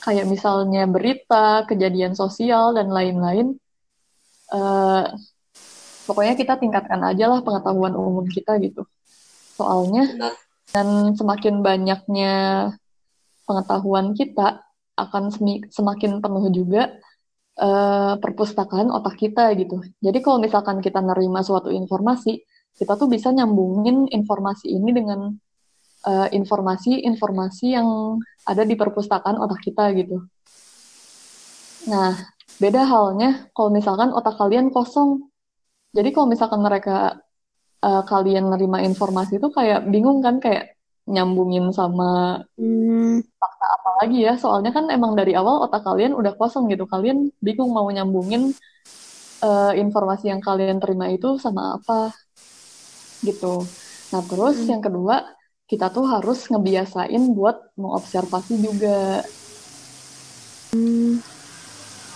kayak 0.00 0.26
misalnya 0.28 0.84
berita, 0.88 1.64
kejadian 1.68 2.12
sosial 2.12 2.76
dan 2.76 2.92
lain-lain. 2.92 3.56
Uh, 4.52 5.08
pokoknya 6.06 6.38
kita 6.38 6.54
tingkatkan 6.60 7.02
aja 7.02 7.26
lah 7.26 7.40
pengetahuan 7.42 7.96
umum 7.96 8.26
kita 8.28 8.56
gitu. 8.62 8.86
Soalnya 9.56 10.32
dan 10.70 11.16
semakin 11.16 11.64
banyaknya 11.64 12.34
pengetahuan 13.46 14.12
kita 14.12 14.62
akan 14.96 15.28
semakin 15.70 16.24
penuh 16.24 16.48
juga 16.50 16.88
uh, 17.60 18.16
perpustakaan 18.20 18.88
otak 18.92 19.16
kita 19.20 19.52
gitu. 19.56 19.80
Jadi 20.00 20.18
kalau 20.24 20.40
misalkan 20.40 20.80
kita 20.80 21.00
nerima 21.04 21.44
suatu 21.44 21.68
informasi, 21.68 22.40
kita 22.76 22.92
tuh 23.00 23.08
bisa 23.08 23.32
nyambungin 23.32 24.06
informasi 24.12 24.68
ini 24.68 24.90
dengan 24.92 25.32
eh, 26.06 26.28
informasi-informasi 26.36 27.66
uh, 27.72 27.74
yang 27.80 27.88
ada 28.44 28.62
di 28.62 28.76
perpustakaan 28.76 29.40
otak 29.40 29.60
kita 29.64 29.90
gitu. 29.96 30.22
Nah, 31.88 32.14
beda 32.60 32.82
halnya 32.84 33.48
kalau 33.56 33.70
misalkan 33.72 34.12
otak 34.12 34.36
kalian 34.36 34.68
kosong. 34.70 35.32
Jadi 35.96 36.12
kalau 36.12 36.28
misalkan 36.28 36.60
mereka 36.60 37.16
uh, 37.80 38.02
kalian 38.04 38.52
nerima 38.52 38.84
informasi 38.84 39.40
itu 39.40 39.48
kayak 39.48 39.88
bingung 39.88 40.20
kan 40.20 40.36
kayak 40.44 40.76
nyambungin 41.06 41.70
sama 41.70 42.42
hmm. 42.58 43.22
fakta 43.40 43.66
apa 43.80 43.90
lagi 44.04 44.18
ya. 44.26 44.34
Soalnya 44.36 44.70
kan 44.76 44.92
emang 44.92 45.16
dari 45.16 45.32
awal 45.32 45.64
otak 45.64 45.82
kalian 45.86 46.12
udah 46.12 46.36
kosong 46.36 46.68
gitu. 46.68 46.84
Kalian 46.84 47.32
bingung 47.40 47.72
mau 47.72 47.88
nyambungin 47.88 48.52
uh, 49.46 49.72
informasi 49.72 50.28
yang 50.32 50.42
kalian 50.44 50.78
terima 50.82 51.08
itu 51.08 51.40
sama 51.40 51.80
apa 51.80 52.12
gitu. 53.22 53.64
Nah 54.12 54.22
terus 54.24 54.56
hmm. 54.60 54.70
yang 54.70 54.82
kedua 54.82 55.16
kita 55.66 55.90
tuh 55.90 56.06
harus 56.06 56.46
ngebiasain 56.46 57.22
buat 57.34 57.74
mengobservasi 57.74 58.54
juga. 58.62 59.26
Hmm. 60.70 61.18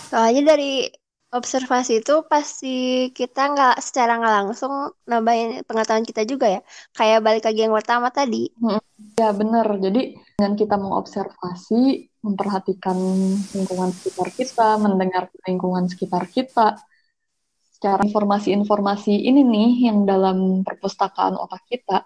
Soalnya 0.07 0.55
dari 0.55 0.87
observasi 1.31 2.03
itu 2.03 2.27
pasti 2.27 3.07
kita 3.15 3.55
nggak 3.55 3.75
secara 3.79 4.19
nggak 4.19 4.35
langsung 4.43 4.91
nambahin 5.07 5.63
pengetahuan 5.63 6.03
kita 6.03 6.27
juga 6.27 6.59
ya. 6.59 6.61
Kayak 6.95 7.19
balik 7.23 7.43
lagi 7.47 7.59
yang 7.63 7.75
pertama 7.75 8.07
tadi. 8.11 8.51
Hmm, 8.59 8.83
ya 9.15 9.31
benar. 9.31 9.67
Jadi 9.79 10.15
dengan 10.35 10.53
kita 10.59 10.75
mengobservasi, 10.75 11.81
memperhatikan 12.23 12.97
lingkungan 13.55 13.89
sekitar 13.95 14.27
kita, 14.35 14.67
mendengar 14.79 15.31
lingkungan 15.47 15.87
sekitar 15.87 16.27
kita, 16.27 16.79
secara 17.81 18.05
informasi-informasi 18.05 19.25
ini 19.25 19.41
nih 19.41 19.89
yang 19.89 20.05
dalam 20.05 20.61
perpustakaan 20.61 21.33
otak 21.33 21.65
kita 21.65 22.05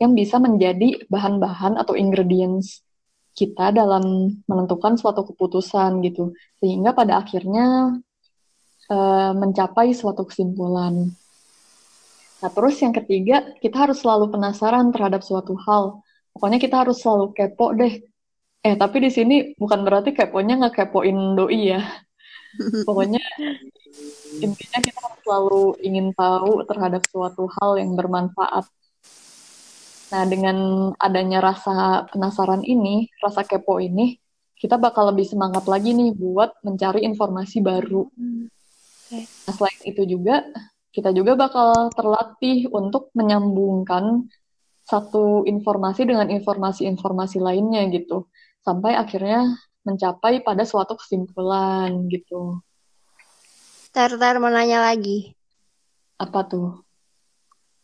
yang 0.00 0.16
bisa 0.16 0.40
menjadi 0.40 0.96
bahan-bahan 1.12 1.76
atau 1.76 1.92
ingredients 1.92 2.80
kita 3.36 3.68
dalam 3.68 4.32
menentukan 4.48 4.96
suatu 4.96 5.28
keputusan 5.28 6.00
gitu 6.08 6.32
sehingga 6.56 6.96
pada 6.96 7.20
akhirnya 7.20 8.00
uh, 8.88 9.32
mencapai 9.36 9.92
suatu 9.92 10.24
kesimpulan. 10.24 11.12
Nah 12.40 12.50
terus 12.56 12.80
yang 12.80 12.96
ketiga 12.96 13.44
kita 13.60 13.76
harus 13.76 14.00
selalu 14.00 14.32
penasaran 14.32 14.88
terhadap 14.88 15.20
suatu 15.20 15.52
hal. 15.68 16.00
Pokoknya 16.32 16.56
kita 16.56 16.80
harus 16.80 16.96
selalu 16.96 17.36
kepo 17.36 17.76
deh. 17.76 18.00
Eh 18.64 18.72
tapi 18.72 19.04
di 19.04 19.12
sini 19.12 19.52
bukan 19.52 19.84
berarti 19.84 20.16
keponya 20.16 20.64
nggak 20.64 20.80
kepoin 20.80 21.36
doi 21.36 21.76
ya. 21.76 21.84
Pokoknya 22.86 23.22
intinya 24.40 24.78
kita 24.80 24.98
harus 24.98 25.20
selalu 25.22 25.62
ingin 25.84 26.06
tahu 26.16 26.64
terhadap 26.66 27.02
suatu 27.06 27.46
hal 27.60 27.78
yang 27.78 27.94
bermanfaat. 27.94 28.66
Nah, 30.10 30.24
dengan 30.26 30.90
adanya 30.98 31.38
rasa 31.38 32.02
penasaran 32.10 32.66
ini, 32.66 33.06
rasa 33.22 33.46
kepo 33.46 33.78
ini, 33.78 34.18
kita 34.58 34.74
bakal 34.74 35.14
lebih 35.14 35.24
semangat 35.24 35.70
lagi 35.70 35.94
nih 35.94 36.10
buat 36.12 36.50
mencari 36.66 37.06
informasi 37.06 37.62
baru. 37.62 38.10
Nah, 39.10 39.52
selain 39.54 39.80
itu 39.86 40.02
juga, 40.10 40.42
kita 40.90 41.14
juga 41.14 41.38
bakal 41.38 41.94
terlatih 41.94 42.66
untuk 42.74 43.14
menyambungkan 43.14 44.26
satu 44.82 45.46
informasi 45.46 46.02
dengan 46.02 46.26
informasi-informasi 46.26 47.38
lainnya 47.38 47.86
gitu. 47.94 48.26
Sampai 48.66 48.98
akhirnya 48.98 49.46
mencapai 49.84 50.44
pada 50.44 50.64
suatu 50.68 50.96
kesimpulan 50.96 52.08
gitu. 52.12 52.60
Tar, 53.90 54.14
tar 54.14 54.38
mau 54.38 54.52
nanya 54.52 54.84
lagi. 54.84 55.34
Apa 56.20 56.46
tuh? 56.46 56.84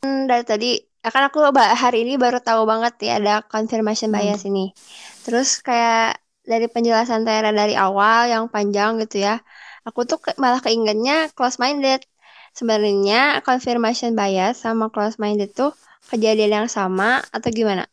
Hmm, 0.05 0.29
dari 0.31 0.45
tadi, 0.47 0.71
ya 0.79 1.11
kan 1.11 1.27
aku 1.27 1.43
hari 1.57 2.07
ini 2.07 2.15
baru 2.21 2.39
tahu 2.39 2.63
banget 2.69 2.95
ya 3.03 3.13
ada 3.19 3.35
confirmation 3.43 4.13
hmm. 4.13 4.19
bias 4.21 4.43
hmm. 4.45 4.51
ini. 4.55 4.67
Terus 5.27 5.65
kayak 5.65 6.21
dari 6.47 6.71
penjelasan 6.71 7.27
Tera 7.27 7.51
dari 7.51 7.75
awal 7.75 8.31
yang 8.31 8.47
panjang 8.47 9.03
gitu 9.03 9.27
ya, 9.27 9.43
aku 9.83 10.07
tuh 10.07 10.23
ke, 10.23 10.39
malah 10.39 10.63
keingetnya 10.63 11.33
close 11.35 11.59
minded. 11.59 12.07
Sebenarnya 12.55 13.43
confirmation 13.45 14.15
bias 14.17 14.63
sama 14.63 14.89
close 14.89 15.19
minded 15.19 15.53
tuh 15.53 15.75
kejadian 16.09 16.65
yang 16.65 16.69
sama 16.71 17.21
atau 17.35 17.51
gimana? 17.51 17.85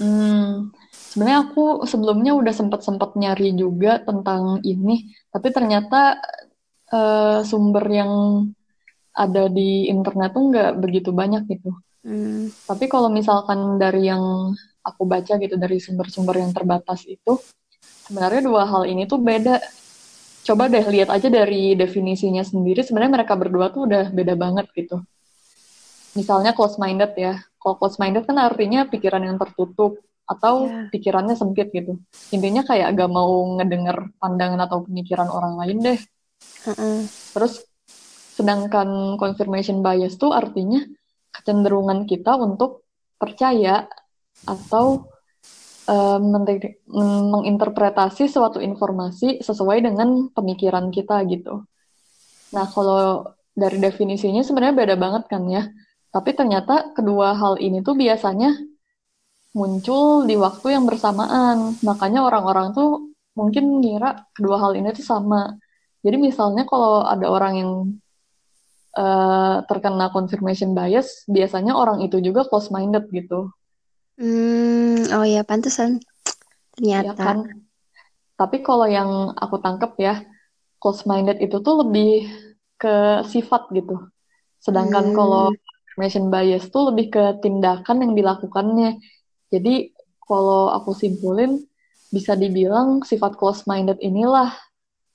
Hmm, 0.00 0.72
sebenarnya 1.10 1.50
aku 1.50 1.82
sebelumnya 1.90 2.38
udah 2.38 2.54
sempat 2.54 2.86
sempat 2.86 3.18
nyari 3.18 3.50
juga 3.58 3.98
tentang 3.98 4.62
ini, 4.62 5.10
tapi 5.34 5.50
ternyata 5.50 6.22
uh, 6.94 7.42
sumber 7.42 7.84
yang 7.90 8.12
ada 9.10 9.50
di 9.50 9.90
internet 9.90 10.30
tuh 10.30 10.44
nggak 10.54 10.70
begitu 10.78 11.10
banyak 11.10 11.50
gitu. 11.50 11.74
Hmm. 12.06 12.48
Tapi 12.64 12.86
kalau 12.86 13.10
misalkan 13.10 13.76
dari 13.76 14.06
yang 14.06 14.54
aku 14.80 15.02
baca 15.04 15.36
gitu 15.36 15.58
dari 15.58 15.82
sumber-sumber 15.82 16.38
yang 16.38 16.54
terbatas 16.54 17.04
itu, 17.10 17.42
sebenarnya 18.06 18.46
dua 18.46 18.64
hal 18.70 18.86
ini 18.86 19.10
tuh 19.10 19.18
beda. 19.18 19.58
Coba 20.40 20.72
deh 20.72 20.80
lihat 20.88 21.12
aja 21.12 21.28
dari 21.28 21.76
definisinya 21.76 22.40
sendiri, 22.40 22.80
sebenarnya 22.80 23.20
mereka 23.20 23.36
berdua 23.36 23.68
tuh 23.74 23.84
udah 23.84 24.08
beda 24.08 24.38
banget 24.40 24.72
gitu. 24.72 25.04
Misalnya 26.16 26.56
close 26.56 26.80
minded 26.80 27.12
ya. 27.18 27.44
Kalau 27.60 27.76
close 27.76 28.00
minded 28.00 28.24
kan 28.24 28.40
artinya 28.40 28.88
pikiran 28.88 29.20
yang 29.20 29.36
tertutup 29.36 30.00
atau 30.30 30.70
yeah. 30.70 30.86
pikirannya 30.94 31.34
sempit 31.34 31.74
gitu. 31.74 31.98
Intinya 32.30 32.62
kayak 32.62 32.94
agak 32.94 33.10
mau 33.10 33.58
ngedenger 33.58 34.14
pandangan 34.22 34.62
atau 34.62 34.86
pemikiran 34.86 35.26
orang 35.26 35.58
lain 35.58 35.78
deh 35.82 36.00
Uh-uh. 36.40 37.04
Terus 37.36 37.64
sedangkan 38.36 39.20
confirmation 39.20 39.84
bias 39.84 40.16
tuh 40.16 40.32
artinya 40.32 40.80
kecenderungan 41.30 42.08
kita 42.08 42.36
untuk 42.40 42.88
percaya 43.20 43.84
atau 44.48 45.04
uh, 45.88 46.18
menginterpretasi 47.36 48.32
suatu 48.32 48.58
informasi 48.64 49.44
sesuai 49.44 49.84
dengan 49.84 50.32
pemikiran 50.32 50.88
kita 50.88 51.20
gitu. 51.28 51.68
Nah, 52.56 52.66
kalau 52.72 53.28
dari 53.52 53.76
definisinya 53.76 54.40
sebenarnya 54.40 54.74
beda 54.74 54.96
banget 54.96 55.24
kan 55.28 55.44
ya. 55.46 55.68
Tapi 56.10 56.34
ternyata 56.34 56.90
kedua 56.96 57.36
hal 57.38 57.60
ini 57.62 57.84
tuh 57.86 57.94
biasanya 57.94 58.56
muncul 59.54 60.24
di 60.26 60.34
waktu 60.38 60.78
yang 60.78 60.84
bersamaan. 60.86 61.74
Makanya 61.82 62.26
orang-orang 62.26 62.72
tuh 62.76 63.10
mungkin 63.34 63.82
ngira 63.82 64.26
kedua 64.34 64.56
hal 64.62 64.72
ini 64.78 64.94
tuh 64.94 65.06
sama. 65.06 65.58
Jadi 66.00 66.16
misalnya 66.16 66.64
kalau 66.64 67.04
ada 67.04 67.26
orang 67.28 67.54
yang 67.56 67.72
uh, 68.96 69.60
terkena 69.68 70.08
confirmation 70.10 70.72
bias, 70.72 71.28
biasanya 71.28 71.76
orang 71.76 72.00
itu 72.00 72.18
juga 72.24 72.46
close 72.48 72.72
minded 72.72 73.06
gitu. 73.12 73.52
Hmm, 74.16 75.04
oh 75.12 75.26
ya 75.26 75.44
pantesan. 75.44 76.00
Ternyata. 76.76 77.12
Ya 77.12 77.14
kan? 77.16 77.38
Tapi 78.40 78.64
kalau 78.64 78.88
yang 78.88 79.36
aku 79.36 79.60
tangkep 79.60 79.92
ya, 80.00 80.24
close 80.80 81.04
minded 81.04 81.36
itu 81.44 81.60
tuh 81.60 81.84
lebih 81.84 82.28
ke 82.80 83.24
sifat 83.28 83.68
gitu. 83.76 84.08
Sedangkan 84.60 85.12
hmm. 85.12 85.16
kalau 85.16 85.52
confirmation 85.52 86.32
bias 86.32 86.72
tuh 86.72 86.88
lebih 86.88 87.12
ke 87.12 87.24
tindakan 87.44 88.08
yang 88.08 88.12
dilakukannya. 88.16 88.96
Jadi 89.50 89.90
kalau 90.22 90.70
aku 90.70 90.94
simpulin 90.94 91.58
bisa 92.10 92.34
dibilang 92.34 93.02
sifat 93.02 93.34
close 93.38 93.66
minded 93.66 93.98
inilah 94.02 94.50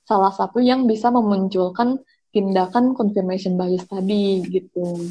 salah 0.06 0.32
satu 0.32 0.62
yang 0.62 0.84
bisa 0.84 1.12
memunculkan 1.12 2.00
tindakan 2.30 2.92
confirmation 2.92 3.56
bias 3.56 3.84
tadi 3.88 4.44
gitu. 4.44 5.08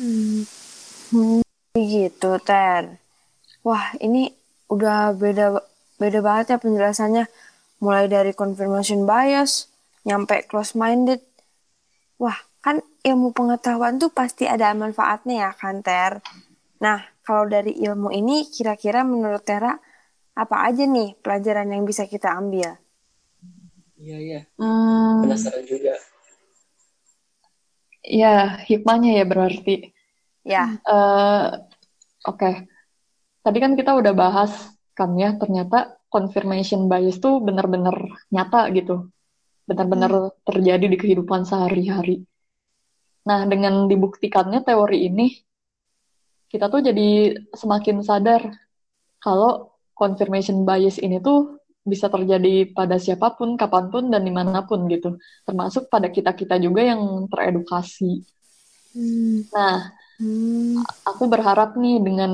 Hmm. 0.00 1.44
gitu 1.76 2.30
Ter. 2.40 2.98
Wah 3.60 3.94
ini 4.00 4.32
udah 4.72 5.12
beda 5.14 5.60
beda 6.00 6.18
banget 6.24 6.56
ya 6.56 6.58
penjelasannya. 6.58 7.24
Mulai 7.84 8.08
dari 8.08 8.32
confirmation 8.32 9.04
bias 9.04 9.68
nyampe 10.08 10.44
close 10.48 10.72
minded. 10.72 11.20
Wah 12.16 12.36
kan 12.64 12.80
ilmu 13.04 13.36
pengetahuan 13.36 14.00
tuh 14.00 14.08
pasti 14.08 14.48
ada 14.48 14.72
manfaatnya 14.72 15.48
ya 15.48 15.50
kan 15.52 15.84
Ter. 15.84 16.24
Nah 16.80 17.13
kalau 17.24 17.48
dari 17.48 17.72
ilmu 17.80 18.12
ini 18.12 18.46
kira-kira 18.52 19.00
menurut 19.02 19.42
Tera 19.42 19.72
apa 20.34 20.56
aja 20.68 20.84
nih 20.84 21.16
pelajaran 21.24 21.72
yang 21.72 21.88
bisa 21.88 22.04
kita 22.04 22.36
ambil? 22.36 22.76
Iya 23.96 24.16
iya. 24.20 24.40
Hmm. 24.60 25.24
Penasaran 25.24 25.64
juga. 25.64 25.96
Ya 28.04 28.60
hikmahnya 28.68 29.16
ya 29.16 29.24
berarti. 29.24 29.74
Ya. 30.44 30.76
Uh, 30.84 31.64
Oke. 32.28 32.38
Okay. 32.38 32.54
Tadi 33.44 33.58
kan 33.60 33.72
kita 33.76 33.96
udah 33.96 34.12
bahas 34.12 34.52
kan 34.96 35.16
ya 35.16 35.36
ternyata 35.36 36.00
confirmation 36.12 36.86
bias 36.86 37.18
tuh 37.20 37.40
benar-benar 37.40 37.96
nyata 38.28 38.68
gitu. 38.76 39.08
Benar-benar 39.64 40.12
hmm. 40.12 40.44
terjadi 40.44 40.86
di 40.92 40.96
kehidupan 41.00 41.48
sehari-hari. 41.48 42.28
Nah, 43.24 43.48
dengan 43.48 43.88
dibuktikannya 43.88 44.60
teori 44.68 45.08
ini, 45.08 45.32
kita 46.54 46.70
tuh 46.70 46.86
jadi 46.86 47.34
semakin 47.50 47.98
sadar 48.06 48.46
kalau 49.18 49.74
confirmation 49.90 50.62
bias 50.62 51.02
ini 51.02 51.18
tuh 51.18 51.58
bisa 51.82 52.06
terjadi 52.06 52.70
pada 52.70 52.94
siapa 52.96 53.34
pun, 53.34 53.58
kapan 53.58 53.90
pun, 53.90 54.06
dan 54.06 54.22
di 54.22 54.30
mana 54.30 54.62
pun 54.62 54.86
gitu. 54.86 55.18
Termasuk 55.42 55.90
pada 55.90 56.06
kita-kita 56.06 56.62
juga 56.62 56.86
yang 56.86 57.26
teredukasi. 57.26 58.22
Hmm. 58.94 59.42
Nah, 59.50 59.90
hmm. 60.22 60.86
aku 61.02 61.26
berharap 61.26 61.74
nih 61.74 61.98
dengan 61.98 62.32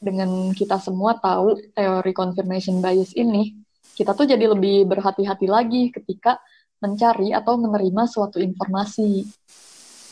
dengan 0.00 0.56
kita 0.56 0.80
semua 0.80 1.20
tahu 1.20 1.60
teori 1.76 2.12
confirmation 2.16 2.80
bias 2.80 3.12
ini, 3.20 3.52
kita 3.92 4.16
tuh 4.16 4.24
jadi 4.24 4.48
lebih 4.48 4.88
berhati-hati 4.88 5.44
lagi 5.44 5.92
ketika 5.92 6.40
mencari 6.80 7.36
atau 7.36 7.60
menerima 7.60 8.08
suatu 8.08 8.40
informasi. 8.40 9.28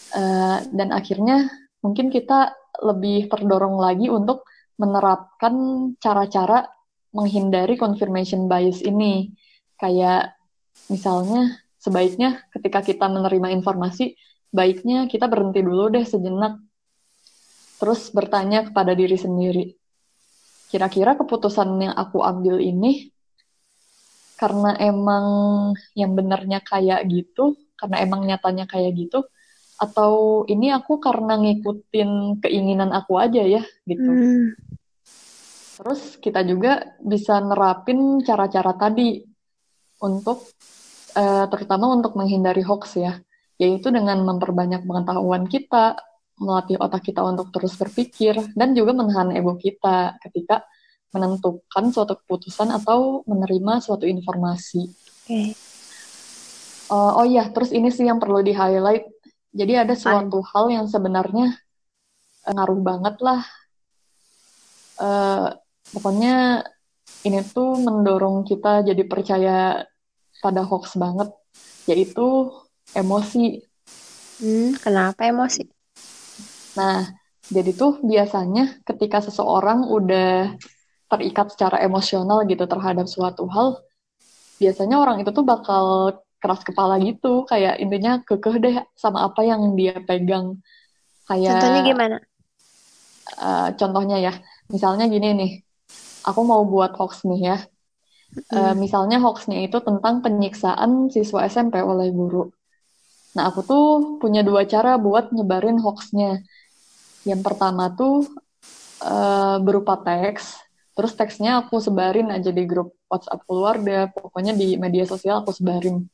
Uh, 0.08 0.60
dan 0.72 0.92
akhirnya 0.92 1.48
mungkin 1.84 2.08
kita 2.08 2.52
lebih 2.78 3.26
terdorong 3.30 3.78
lagi 3.78 4.06
untuk 4.10 4.46
menerapkan 4.78 5.54
cara-cara 5.98 6.70
menghindari 7.10 7.74
confirmation 7.74 8.46
bias 8.46 8.82
ini. 8.84 9.34
Kayak 9.78 10.38
misalnya 10.90 11.58
sebaiknya 11.78 12.42
ketika 12.54 12.82
kita 12.82 13.06
menerima 13.10 13.54
informasi, 13.58 14.14
baiknya 14.50 15.06
kita 15.10 15.26
berhenti 15.26 15.62
dulu 15.62 15.90
deh 15.92 16.06
sejenak. 16.06 16.58
Terus 17.78 18.10
bertanya 18.10 18.66
kepada 18.66 18.90
diri 18.90 19.14
sendiri, 19.14 19.70
kira-kira 20.66 21.14
keputusan 21.14 21.78
yang 21.78 21.94
aku 21.94 22.26
ambil 22.26 22.58
ini 22.58 23.14
karena 24.38 24.74
emang 24.78 25.26
yang 25.98 26.14
benernya 26.14 26.62
kayak 26.62 27.06
gitu, 27.06 27.58
karena 27.78 28.02
emang 28.02 28.26
nyatanya 28.26 28.66
kayak 28.66 28.94
gitu, 28.94 29.26
atau 29.78 30.42
ini 30.50 30.74
aku 30.74 30.98
karena 30.98 31.38
ngikutin 31.38 32.42
keinginan 32.42 32.90
aku 32.90 33.16
aja 33.16 33.42
ya 33.46 33.62
gitu. 33.86 34.10
Hmm. 34.10 34.46
Terus 35.78 36.18
kita 36.18 36.42
juga 36.42 36.98
bisa 36.98 37.38
nerapin 37.38 38.18
cara-cara 38.26 38.74
tadi 38.74 39.22
untuk 40.02 40.50
uh, 41.14 41.46
terutama 41.46 41.94
untuk 41.94 42.18
menghindari 42.18 42.66
hoax 42.66 42.98
ya, 42.98 43.22
yaitu 43.62 43.94
dengan 43.94 44.18
memperbanyak 44.26 44.82
pengetahuan 44.82 45.46
kita, 45.46 45.94
melatih 46.42 46.78
otak 46.82 47.06
kita 47.06 47.22
untuk 47.22 47.54
terus 47.54 47.78
berpikir 47.78 48.34
dan 48.58 48.74
juga 48.74 48.94
menahan 48.94 49.30
ego 49.34 49.54
kita 49.54 50.18
ketika 50.22 50.66
menentukan 51.14 51.84
suatu 51.94 52.18
keputusan 52.20 52.68
atau 52.74 53.22
menerima 53.24 53.80
suatu 53.80 54.04
informasi. 54.04 54.82
Okay. 55.24 55.56
Uh, 56.88 56.94
eh, 56.94 57.12
oh 57.20 57.26
iya, 57.26 57.44
terus 57.52 57.70
ini 57.72 57.88
sih 57.92 58.04
yang 58.08 58.20
perlu 58.20 58.40
di 58.40 58.52
highlight. 58.52 59.08
Jadi 59.52 59.72
ada 59.74 59.94
suatu 59.96 60.44
hal 60.44 60.66
yang 60.68 60.86
sebenarnya 60.86 61.56
uh, 62.44 62.52
ngaruh 62.52 62.80
banget 62.84 63.16
lah. 63.24 63.40
Uh, 64.98 65.54
pokoknya 65.94 66.66
ini 67.24 67.40
tuh 67.46 67.80
mendorong 67.80 68.44
kita 68.44 68.84
jadi 68.84 69.02
percaya 69.08 69.82
pada 70.38 70.62
hoax 70.62 70.94
banget, 70.94 71.32
yaitu 71.90 72.52
emosi. 72.94 73.64
Hmm, 74.38 74.78
kenapa 74.78 75.26
emosi? 75.26 75.66
Nah, 76.78 77.10
jadi 77.50 77.74
tuh 77.74 77.98
biasanya 78.04 78.78
ketika 78.86 79.24
seseorang 79.24 79.88
udah 79.88 80.54
terikat 81.08 81.50
secara 81.56 81.80
emosional 81.82 82.44
gitu 82.44 82.68
terhadap 82.68 83.08
suatu 83.08 83.48
hal, 83.50 83.80
biasanya 84.60 85.00
orang 85.00 85.24
itu 85.24 85.30
tuh 85.32 85.42
bakal 85.42 86.14
keras 86.38 86.62
kepala 86.62 86.98
gitu, 87.02 87.44
kayak 87.46 87.82
intinya 87.82 88.22
kekeh 88.22 88.56
deh 88.58 88.76
sama 88.94 89.26
apa 89.26 89.42
yang 89.42 89.74
dia 89.74 89.98
pegang. 90.02 90.58
Kayak 91.26 91.58
Contohnya 91.58 91.82
gimana? 91.84 92.16
Uh, 93.38 93.68
contohnya 93.76 94.16
ya, 94.18 94.32
misalnya 94.72 95.04
gini 95.06 95.28
nih, 95.36 95.52
aku 96.24 96.40
mau 96.42 96.64
buat 96.64 96.96
hoax 96.96 97.28
nih 97.28 97.42
ya. 97.42 97.58
Uh, 98.52 98.76
misalnya 98.76 99.20
hoaxnya 99.20 99.64
itu 99.64 99.80
tentang 99.80 100.20
penyiksaan 100.20 101.08
siswa 101.12 101.48
SMP 101.48 101.80
oleh 101.80 102.12
guru. 102.12 102.48
Nah, 103.36 103.52
aku 103.52 103.60
tuh 103.64 103.86
punya 104.20 104.40
dua 104.40 104.64
cara 104.64 104.96
buat 104.96 105.32
nyebarin 105.32 105.80
hoaxnya. 105.80 106.44
Yang 107.28 107.40
pertama 107.44 107.92
tuh 107.92 108.24
uh, 109.04 109.60
berupa 109.60 110.00
teks, 110.00 110.68
Terus 110.98 111.14
teksnya 111.14 111.62
aku 111.62 111.78
sebarin 111.78 112.26
aja 112.34 112.50
di 112.50 112.66
grup 112.66 112.97
WhatsApp 113.08 113.40
keluarga, 113.48 114.12
pokoknya 114.12 114.52
di 114.52 114.76
media 114.76 115.08
sosial 115.08 115.40
aku 115.40 115.56
sebarin. 115.56 116.04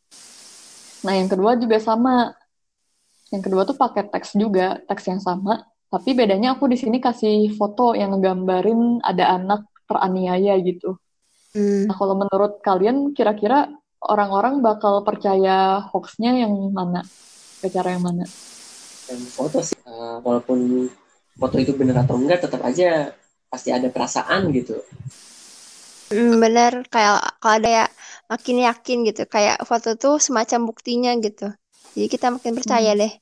Nah, 1.05 1.15
yang 1.19 1.29
kedua 1.29 1.59
juga 1.59 1.83
sama. 1.83 2.33
Yang 3.35 3.43
kedua 3.51 3.63
tuh 3.67 3.75
pakai 3.75 4.07
teks 4.07 4.39
juga, 4.39 4.79
teks 4.87 5.11
yang 5.11 5.19
sama, 5.19 5.67
tapi 5.91 6.15
bedanya 6.15 6.55
aku 6.55 6.71
di 6.71 6.79
sini 6.79 7.03
kasih 7.03 7.51
foto 7.59 7.99
yang 7.99 8.15
ngegambarin 8.15 9.03
ada 9.03 9.35
anak 9.35 9.67
teraniaya 9.91 10.55
gitu. 10.63 10.95
Hmm. 11.51 11.91
Nah, 11.91 11.95
kalau 11.99 12.15
menurut 12.15 12.63
kalian 12.63 13.11
kira-kira 13.11 13.75
orang-orang 13.99 14.63
bakal 14.63 15.03
percaya 15.03 15.83
hoaxnya 15.91 16.47
yang 16.47 16.55
mana? 16.71 17.03
Ke 17.59 17.67
cara 17.75 17.99
yang 17.99 18.07
mana? 18.07 18.23
Yang 19.11 19.21
foto 19.35 19.59
sih, 19.67 19.79
uh, 19.83 20.23
walaupun 20.23 20.87
foto 21.35 21.57
itu 21.59 21.75
benar 21.75 22.07
atau 22.07 22.15
enggak, 22.15 22.47
tetap 22.47 22.63
aja 22.63 23.11
pasti 23.51 23.71
ada 23.71 23.87
perasaan 23.91 24.51
gitu 24.51 24.79
hmm, 26.13 26.41
bener 26.41 26.73
kayak 26.91 27.39
kalau 27.41 27.55
ada 27.61 27.71
ya 27.71 27.87
makin 28.29 28.57
yakin 28.65 28.99
gitu 29.05 29.23
kayak 29.29 29.63
foto 29.69 29.95
tuh 29.95 30.17
semacam 30.19 30.69
buktinya 30.69 31.13
gitu. 31.21 31.53
Jadi 31.95 32.07
kita 32.11 32.35
makin 32.35 32.53
percaya 32.59 32.93
hmm. 32.93 33.01
deh. 33.01 33.13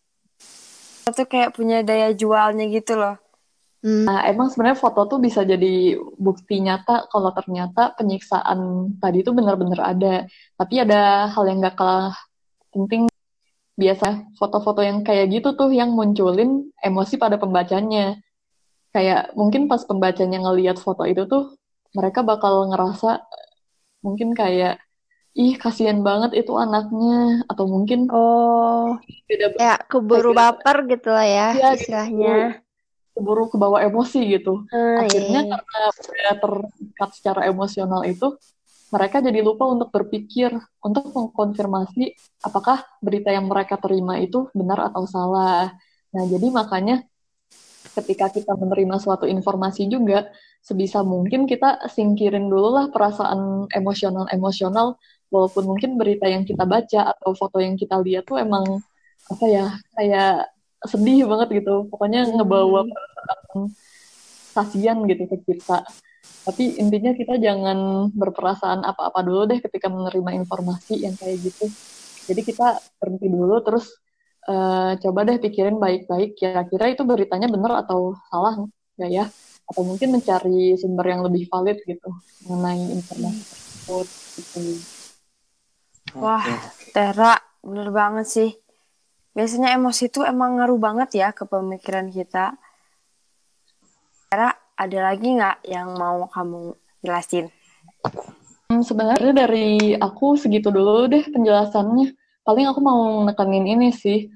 Itu 1.10 1.22
kayak 1.28 1.52
punya 1.52 1.84
daya 1.84 2.14
jualnya 2.16 2.66
gitu 2.72 2.96
loh. 2.96 3.18
Hmm. 3.82 4.06
nah, 4.06 4.22
emang 4.30 4.46
sebenarnya 4.46 4.78
foto 4.78 5.10
tuh 5.10 5.18
bisa 5.18 5.42
jadi 5.42 5.98
bukti 5.98 6.62
nyata 6.62 7.10
kalau 7.10 7.34
ternyata 7.34 7.90
penyiksaan 7.98 8.94
tadi 9.02 9.26
itu 9.26 9.34
benar-benar 9.34 9.82
ada. 9.82 10.14
Tapi 10.54 10.74
ada 10.86 11.26
hal 11.34 11.44
yang 11.50 11.58
gak 11.58 11.76
kalah 11.76 12.14
penting. 12.70 13.10
Biasa 13.72 14.36
foto-foto 14.38 14.84
yang 14.84 15.02
kayak 15.02 15.32
gitu 15.34 15.58
tuh 15.58 15.74
yang 15.74 15.90
munculin 15.90 16.70
emosi 16.78 17.18
pada 17.18 17.40
pembacanya. 17.42 18.22
Kayak 18.94 19.34
mungkin 19.34 19.66
pas 19.66 19.82
pembacanya 19.82 20.38
ngelihat 20.44 20.78
foto 20.78 21.02
itu 21.08 21.26
tuh 21.26 21.56
mereka 21.92 22.24
bakal 22.24 22.68
ngerasa 22.72 23.24
mungkin 24.02 24.34
kayak 24.34 24.82
ih 25.32 25.56
kasihan 25.56 26.04
banget 26.04 26.44
itu 26.44 26.52
anaknya 26.52 27.40
atau 27.48 27.64
mungkin 27.64 28.04
oh. 28.12 29.00
beda 29.24 29.56
ya 29.56 29.80
keburu 29.88 30.36
baper 30.36 30.84
gitu 30.92 31.08
lah 31.08 31.24
ya, 31.24 31.48
ya 31.56 31.68
istilahnya. 31.72 32.12
keburu, 32.20 32.48
keburu 33.16 33.44
kebawa 33.48 33.78
emosi 33.88 34.20
gitu. 34.28 34.68
Hmm, 34.68 35.08
akhirnya 35.08 35.40
iya. 35.48 35.52
karena 35.56 35.80
udah 35.88 36.34
terikat 36.36 37.10
secara 37.16 37.40
emosional 37.48 38.04
itu 38.04 38.36
mereka 38.92 39.24
jadi 39.24 39.40
lupa 39.40 39.64
untuk 39.72 39.88
berpikir 39.88 40.52
untuk 40.84 41.08
mengkonfirmasi 41.16 42.12
apakah 42.44 42.84
berita 43.00 43.32
yang 43.32 43.48
mereka 43.48 43.80
terima 43.80 44.20
itu 44.20 44.52
benar 44.52 44.92
atau 44.92 45.08
salah. 45.08 45.72
Nah 46.12 46.24
jadi 46.28 46.52
makanya 46.52 47.08
ketika 47.92 48.32
kita 48.32 48.52
menerima 48.56 48.96
suatu 48.96 49.28
informasi 49.28 49.88
juga 49.88 50.32
sebisa 50.62 51.02
mungkin 51.02 51.44
kita 51.44 51.84
singkirin 51.90 52.48
dulu 52.48 52.78
lah 52.78 52.86
perasaan 52.88 53.68
emosional-emosional. 53.68 54.96
Walaupun 55.32 55.64
mungkin 55.64 55.96
berita 55.96 56.28
yang 56.28 56.44
kita 56.44 56.68
baca 56.68 57.16
atau 57.16 57.32
foto 57.32 57.56
yang 57.56 57.72
kita 57.80 57.96
lihat 58.04 58.28
tuh 58.28 58.36
emang 58.36 58.84
apa 59.32 59.44
ya 59.48 59.66
kayak 59.96 60.52
sedih 60.84 61.24
banget 61.24 61.64
gitu. 61.64 61.88
Pokoknya 61.88 62.28
hmm. 62.28 62.32
ngebawa 62.36 62.80
perasaan 62.84 63.60
kasihan 64.52 64.96
gitu 65.08 65.24
ke 65.28 65.36
kita. 65.48 65.84
Tapi 66.42 66.76
intinya 66.78 67.14
kita 67.14 67.38
jangan 67.38 68.10
berperasaan 68.12 68.82
apa-apa 68.82 69.22
dulu 69.24 69.46
deh 69.48 69.62
ketika 69.62 69.88
menerima 69.88 70.36
informasi 70.42 71.06
yang 71.06 71.14
kayak 71.16 71.38
gitu. 71.38 71.66
Jadi 72.28 72.40
kita 72.46 72.78
berhenti 73.00 73.26
dulu 73.30 73.56
terus 73.64 73.90
uh, 74.48 74.92
coba 74.98 75.20
deh 75.28 75.38
pikirin 75.38 75.78
baik-baik 75.78 76.34
kira-kira 76.34 76.90
itu 76.90 77.02
beritanya 77.06 77.46
benar 77.46 77.86
atau 77.86 78.16
salah 78.30 78.58
nggak 78.98 79.10
ya 79.10 79.24
atau 79.70 79.82
mungkin 79.86 80.18
mencari 80.18 80.74
sumber 80.76 81.06
yang 81.14 81.22
lebih 81.24 81.46
valid 81.48 81.78
gitu 81.86 82.10
mengenai 82.46 82.82
informasi 82.98 83.40
tersebut 83.46 84.06
gitu. 84.36 84.60
Wah, 86.18 86.44
Tera, 86.92 87.40
bener 87.64 87.88
banget 87.88 88.26
sih. 88.28 88.50
Biasanya 89.32 89.72
emosi 89.72 90.12
itu 90.12 90.20
emang 90.28 90.60
ngaruh 90.60 90.76
banget 90.76 91.24
ya 91.24 91.28
ke 91.32 91.48
pemikiran 91.48 92.12
kita. 92.12 92.52
Tera, 94.28 94.52
ada 94.76 94.98
lagi 95.00 95.28
nggak 95.32 95.64
yang 95.64 95.96
mau 95.96 96.28
kamu 96.28 96.76
jelasin? 97.00 97.48
Hmm, 98.68 98.84
sebenarnya 98.84 99.32
dari 99.32 99.96
aku 99.96 100.36
segitu 100.36 100.68
dulu 100.68 101.08
deh 101.08 101.24
penjelasannya 101.32 102.12
paling 102.42 102.66
aku 102.66 102.80
mau 102.82 103.22
nekenin 103.26 103.66
ini 103.66 103.88
sih 103.94 104.26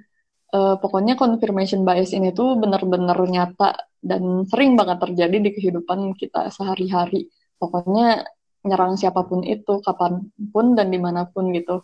uh, 0.54 0.74
pokoknya 0.78 1.18
confirmation 1.18 1.82
bias 1.82 2.14
ini 2.14 2.30
tuh 2.30 2.54
benar-benar 2.58 3.18
nyata 3.26 3.74
dan 4.00 4.46
sering 4.46 4.78
banget 4.78 5.02
terjadi 5.02 5.36
di 5.42 5.50
kehidupan 5.50 6.14
kita 6.14 6.48
sehari-hari. 6.54 7.26
Pokoknya 7.58 8.22
nyerang 8.62 8.94
siapa 8.94 9.26
pun 9.26 9.42
itu 9.42 9.82
kapan 9.82 10.30
pun 10.54 10.78
dan 10.78 10.90
di 10.90 10.98
mana 10.98 11.26
pun 11.26 11.50
gitu. 11.50 11.82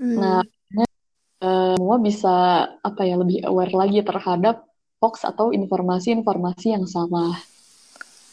Hmm. 0.00 0.16
nah 0.16 0.40
uh, 1.44 1.76
semua 1.76 2.00
bisa 2.00 2.64
apa 2.80 3.04
ya 3.04 3.20
lebih 3.20 3.44
aware 3.44 3.76
lagi 3.76 4.00
terhadap 4.00 4.64
hoax 4.96 5.28
atau 5.28 5.52
informasi-informasi 5.52 6.72
yang 6.72 6.88
salah. 6.88 7.36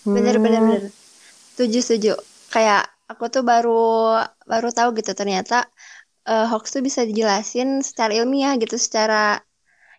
Bener-bener 0.08 0.62
hmm. 0.64 0.70
bener. 0.72 0.84
Setuju 1.56 1.80
setuju. 1.84 2.14
Kayak 2.54 2.88
aku 3.08 3.28
tuh 3.32 3.44
baru 3.44 4.20
baru 4.44 4.70
tahu 4.72 4.96
gitu 5.00 5.12
ternyata 5.16 5.68
uh, 6.28 6.46
hoax 6.52 6.76
tuh 6.76 6.84
bisa 6.84 7.08
dijelasin 7.08 7.80
secara 7.82 8.14
ilmiah 8.14 8.60
gitu, 8.60 8.76
secara 8.76 9.42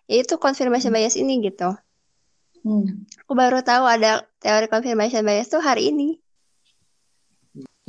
yaitu 0.05 0.37
confirmation 0.37 0.93
bias 0.93 1.17
ini 1.17 1.41
gitu. 1.41 1.73
Hmm. 2.61 3.05
Aku 3.25 3.33
baru 3.33 3.65
tahu 3.65 3.83
ada 3.89 4.23
teori 4.39 4.69
confirmation 4.69 5.25
bias 5.25 5.49
tuh 5.49 5.59
hari 5.59 5.91
ini. 5.91 6.21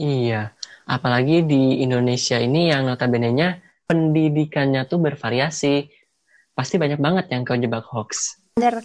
Iya, 0.00 0.57
apalagi 0.88 1.44
di 1.44 1.85
Indonesia 1.85 2.40
ini 2.40 2.72
yang 2.72 2.88
notabene-nya 2.88 3.61
pendidikannya 3.85 4.88
tuh 4.88 4.96
bervariasi. 4.96 5.92
Pasti 6.57 6.81
banyak 6.81 7.00
banget 7.00 7.29
yang 7.33 7.44
kejebak 7.44 7.85
hoax. 7.88 8.40
Bener. 8.57 8.81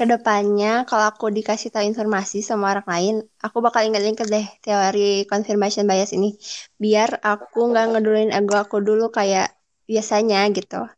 Ke 0.00 0.08
depannya 0.08 0.88
kalau 0.88 1.12
aku 1.12 1.28
dikasih 1.28 1.68
tahu 1.68 1.84
informasi 1.84 2.40
sama 2.40 2.72
orang 2.72 2.88
lain, 2.88 3.14
aku 3.44 3.60
bakal 3.60 3.84
inget-inget 3.84 4.24
deh 4.32 4.46
teori 4.64 5.28
confirmation 5.28 5.84
bias 5.84 6.16
ini, 6.16 6.40
biar 6.80 7.20
aku 7.20 7.68
nggak 7.68 7.92
ngeduluin 7.92 8.32
ego 8.32 8.56
aku 8.56 8.80
dulu 8.80 9.12
kayak 9.12 9.52
biasanya 9.84 10.48
gitu. 10.56 10.88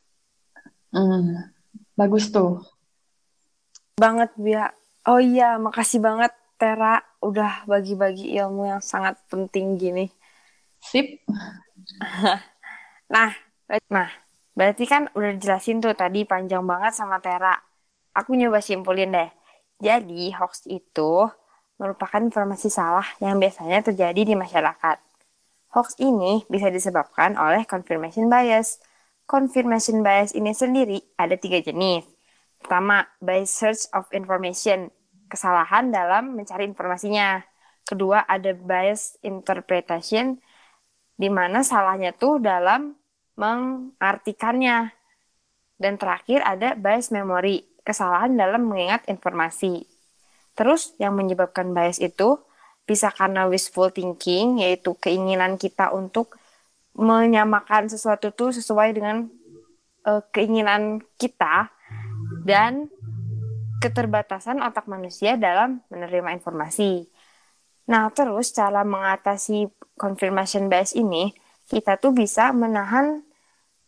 Hmm, 0.95 1.51
bagus 1.99 2.31
tuh. 2.31 2.63
Banget, 3.99 4.31
Bia. 4.39 4.71
Oh 5.03 5.19
iya, 5.19 5.59
makasih 5.59 5.99
banget 5.99 6.31
Tera 6.55 7.03
udah 7.19 7.67
bagi-bagi 7.67 8.31
ilmu 8.39 8.71
yang 8.71 8.79
sangat 8.79 9.19
penting 9.27 9.75
gini. 9.75 10.07
Sip. 10.79 11.27
nah, 13.13 13.35
nah, 13.91 14.07
berarti 14.55 14.87
kan 14.87 15.11
udah 15.11 15.35
dijelasin 15.35 15.83
tuh 15.83 15.91
tadi 15.91 16.23
panjang 16.23 16.63
banget 16.63 16.95
sama 16.95 17.19
Tera 17.19 17.72
aku 18.13 18.37
nyoba 18.37 18.61
simpulin 18.61 19.13
deh. 19.13 19.29
Jadi, 19.81 20.31
hoax 20.31 20.69
itu 20.69 21.27
merupakan 21.81 22.21
informasi 22.21 22.69
salah 22.71 23.05
yang 23.19 23.41
biasanya 23.41 23.83
terjadi 23.83 24.21
di 24.23 24.33
masyarakat. 24.37 24.97
Hoax 25.73 25.97
ini 25.99 26.45
bisa 26.47 26.69
disebabkan 26.69 27.33
oleh 27.35 27.65
confirmation 27.65 28.29
bias. 28.29 28.77
Confirmation 29.25 30.05
bias 30.05 30.37
ini 30.37 30.53
sendiri 30.53 31.01
ada 31.17 31.33
tiga 31.33 31.59
jenis. 31.59 32.05
Pertama, 32.61 33.03
bias 33.19 33.51
search 33.51 33.83
of 33.91 34.07
information, 34.13 34.93
kesalahan 35.27 35.89
dalam 35.89 36.37
mencari 36.37 36.69
informasinya. 36.69 37.41
Kedua, 37.83 38.23
ada 38.23 38.53
bias 38.55 39.19
interpretation, 39.25 40.39
di 41.19 41.27
mana 41.27 41.65
salahnya 41.65 42.15
tuh 42.15 42.39
dalam 42.39 42.95
mengartikannya. 43.35 44.93
Dan 45.75 45.99
terakhir 45.99 46.45
ada 46.45 46.77
bias 46.77 47.11
memory, 47.11 47.72
kesalahan 47.83 48.35
dalam 48.35 48.67
mengingat 48.67 49.05
informasi. 49.11 49.85
Terus 50.55 50.95
yang 50.97 51.15
menyebabkan 51.19 51.75
bias 51.75 51.99
itu 51.99 52.39
bisa 52.83 53.11
karena 53.11 53.47
wishful 53.47 53.91
thinking, 53.91 54.59
yaitu 54.59 54.95
keinginan 54.99 55.55
kita 55.55 55.91
untuk 55.91 56.35
menyamakan 56.93 57.89
sesuatu 57.89 58.29
itu 58.29 58.53
sesuai 58.53 58.89
dengan 58.93 59.25
uh, 60.05 60.21
keinginan 60.29 61.01
kita 61.17 61.73
dan 62.45 62.91
keterbatasan 63.81 64.61
otak 64.61 64.87
manusia 64.87 65.35
dalam 65.35 65.83
menerima 65.91 66.37
informasi. 66.37 67.07
Nah, 67.89 68.07
terus 68.15 68.55
cara 68.55 68.87
mengatasi 68.87 69.67
confirmation 69.99 70.71
bias 70.71 70.95
ini, 70.95 71.35
kita 71.67 71.99
tuh 71.99 72.15
bisa 72.15 72.55
menahan 72.55 73.23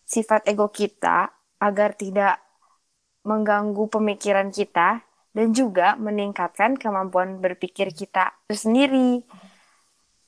sifat 0.03 0.47
ego 0.51 0.67
kita 0.67 1.31
agar 1.63 1.95
tidak 1.95 2.44
mengganggu 3.25 3.89
pemikiran 3.89 4.53
kita 4.53 5.01
dan 5.35 5.47
juga 5.51 5.97
meningkatkan 5.99 6.79
kemampuan 6.79 7.41
berpikir 7.43 7.91
kita 7.91 8.31
sendiri. 8.47 9.25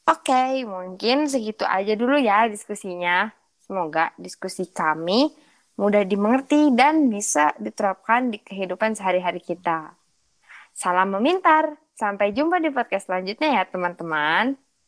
Oke, 0.08 0.34
okay, 0.34 0.66
mungkin 0.68 1.30
segitu 1.32 1.64
aja 1.64 1.94
dulu 1.96 2.18
ya 2.20 2.50
diskusinya. 2.52 3.32
Semoga 3.64 4.12
diskusi 4.20 4.68
kami 4.68 5.32
mudah 5.78 6.04
dimengerti 6.04 6.74
dan 6.74 7.08
bisa 7.08 7.54
diterapkan 7.62 8.34
di 8.34 8.42
kehidupan 8.42 8.98
sehari-hari 8.98 9.40
kita. 9.40 9.94
Salam 10.74 11.14
memintar. 11.14 11.78
Sampai 11.98 12.30
jumpa 12.30 12.62
di 12.62 12.70
podcast 12.70 13.10
selanjutnya 13.10 13.58
ya 13.58 13.64
teman-teman. 13.66 14.54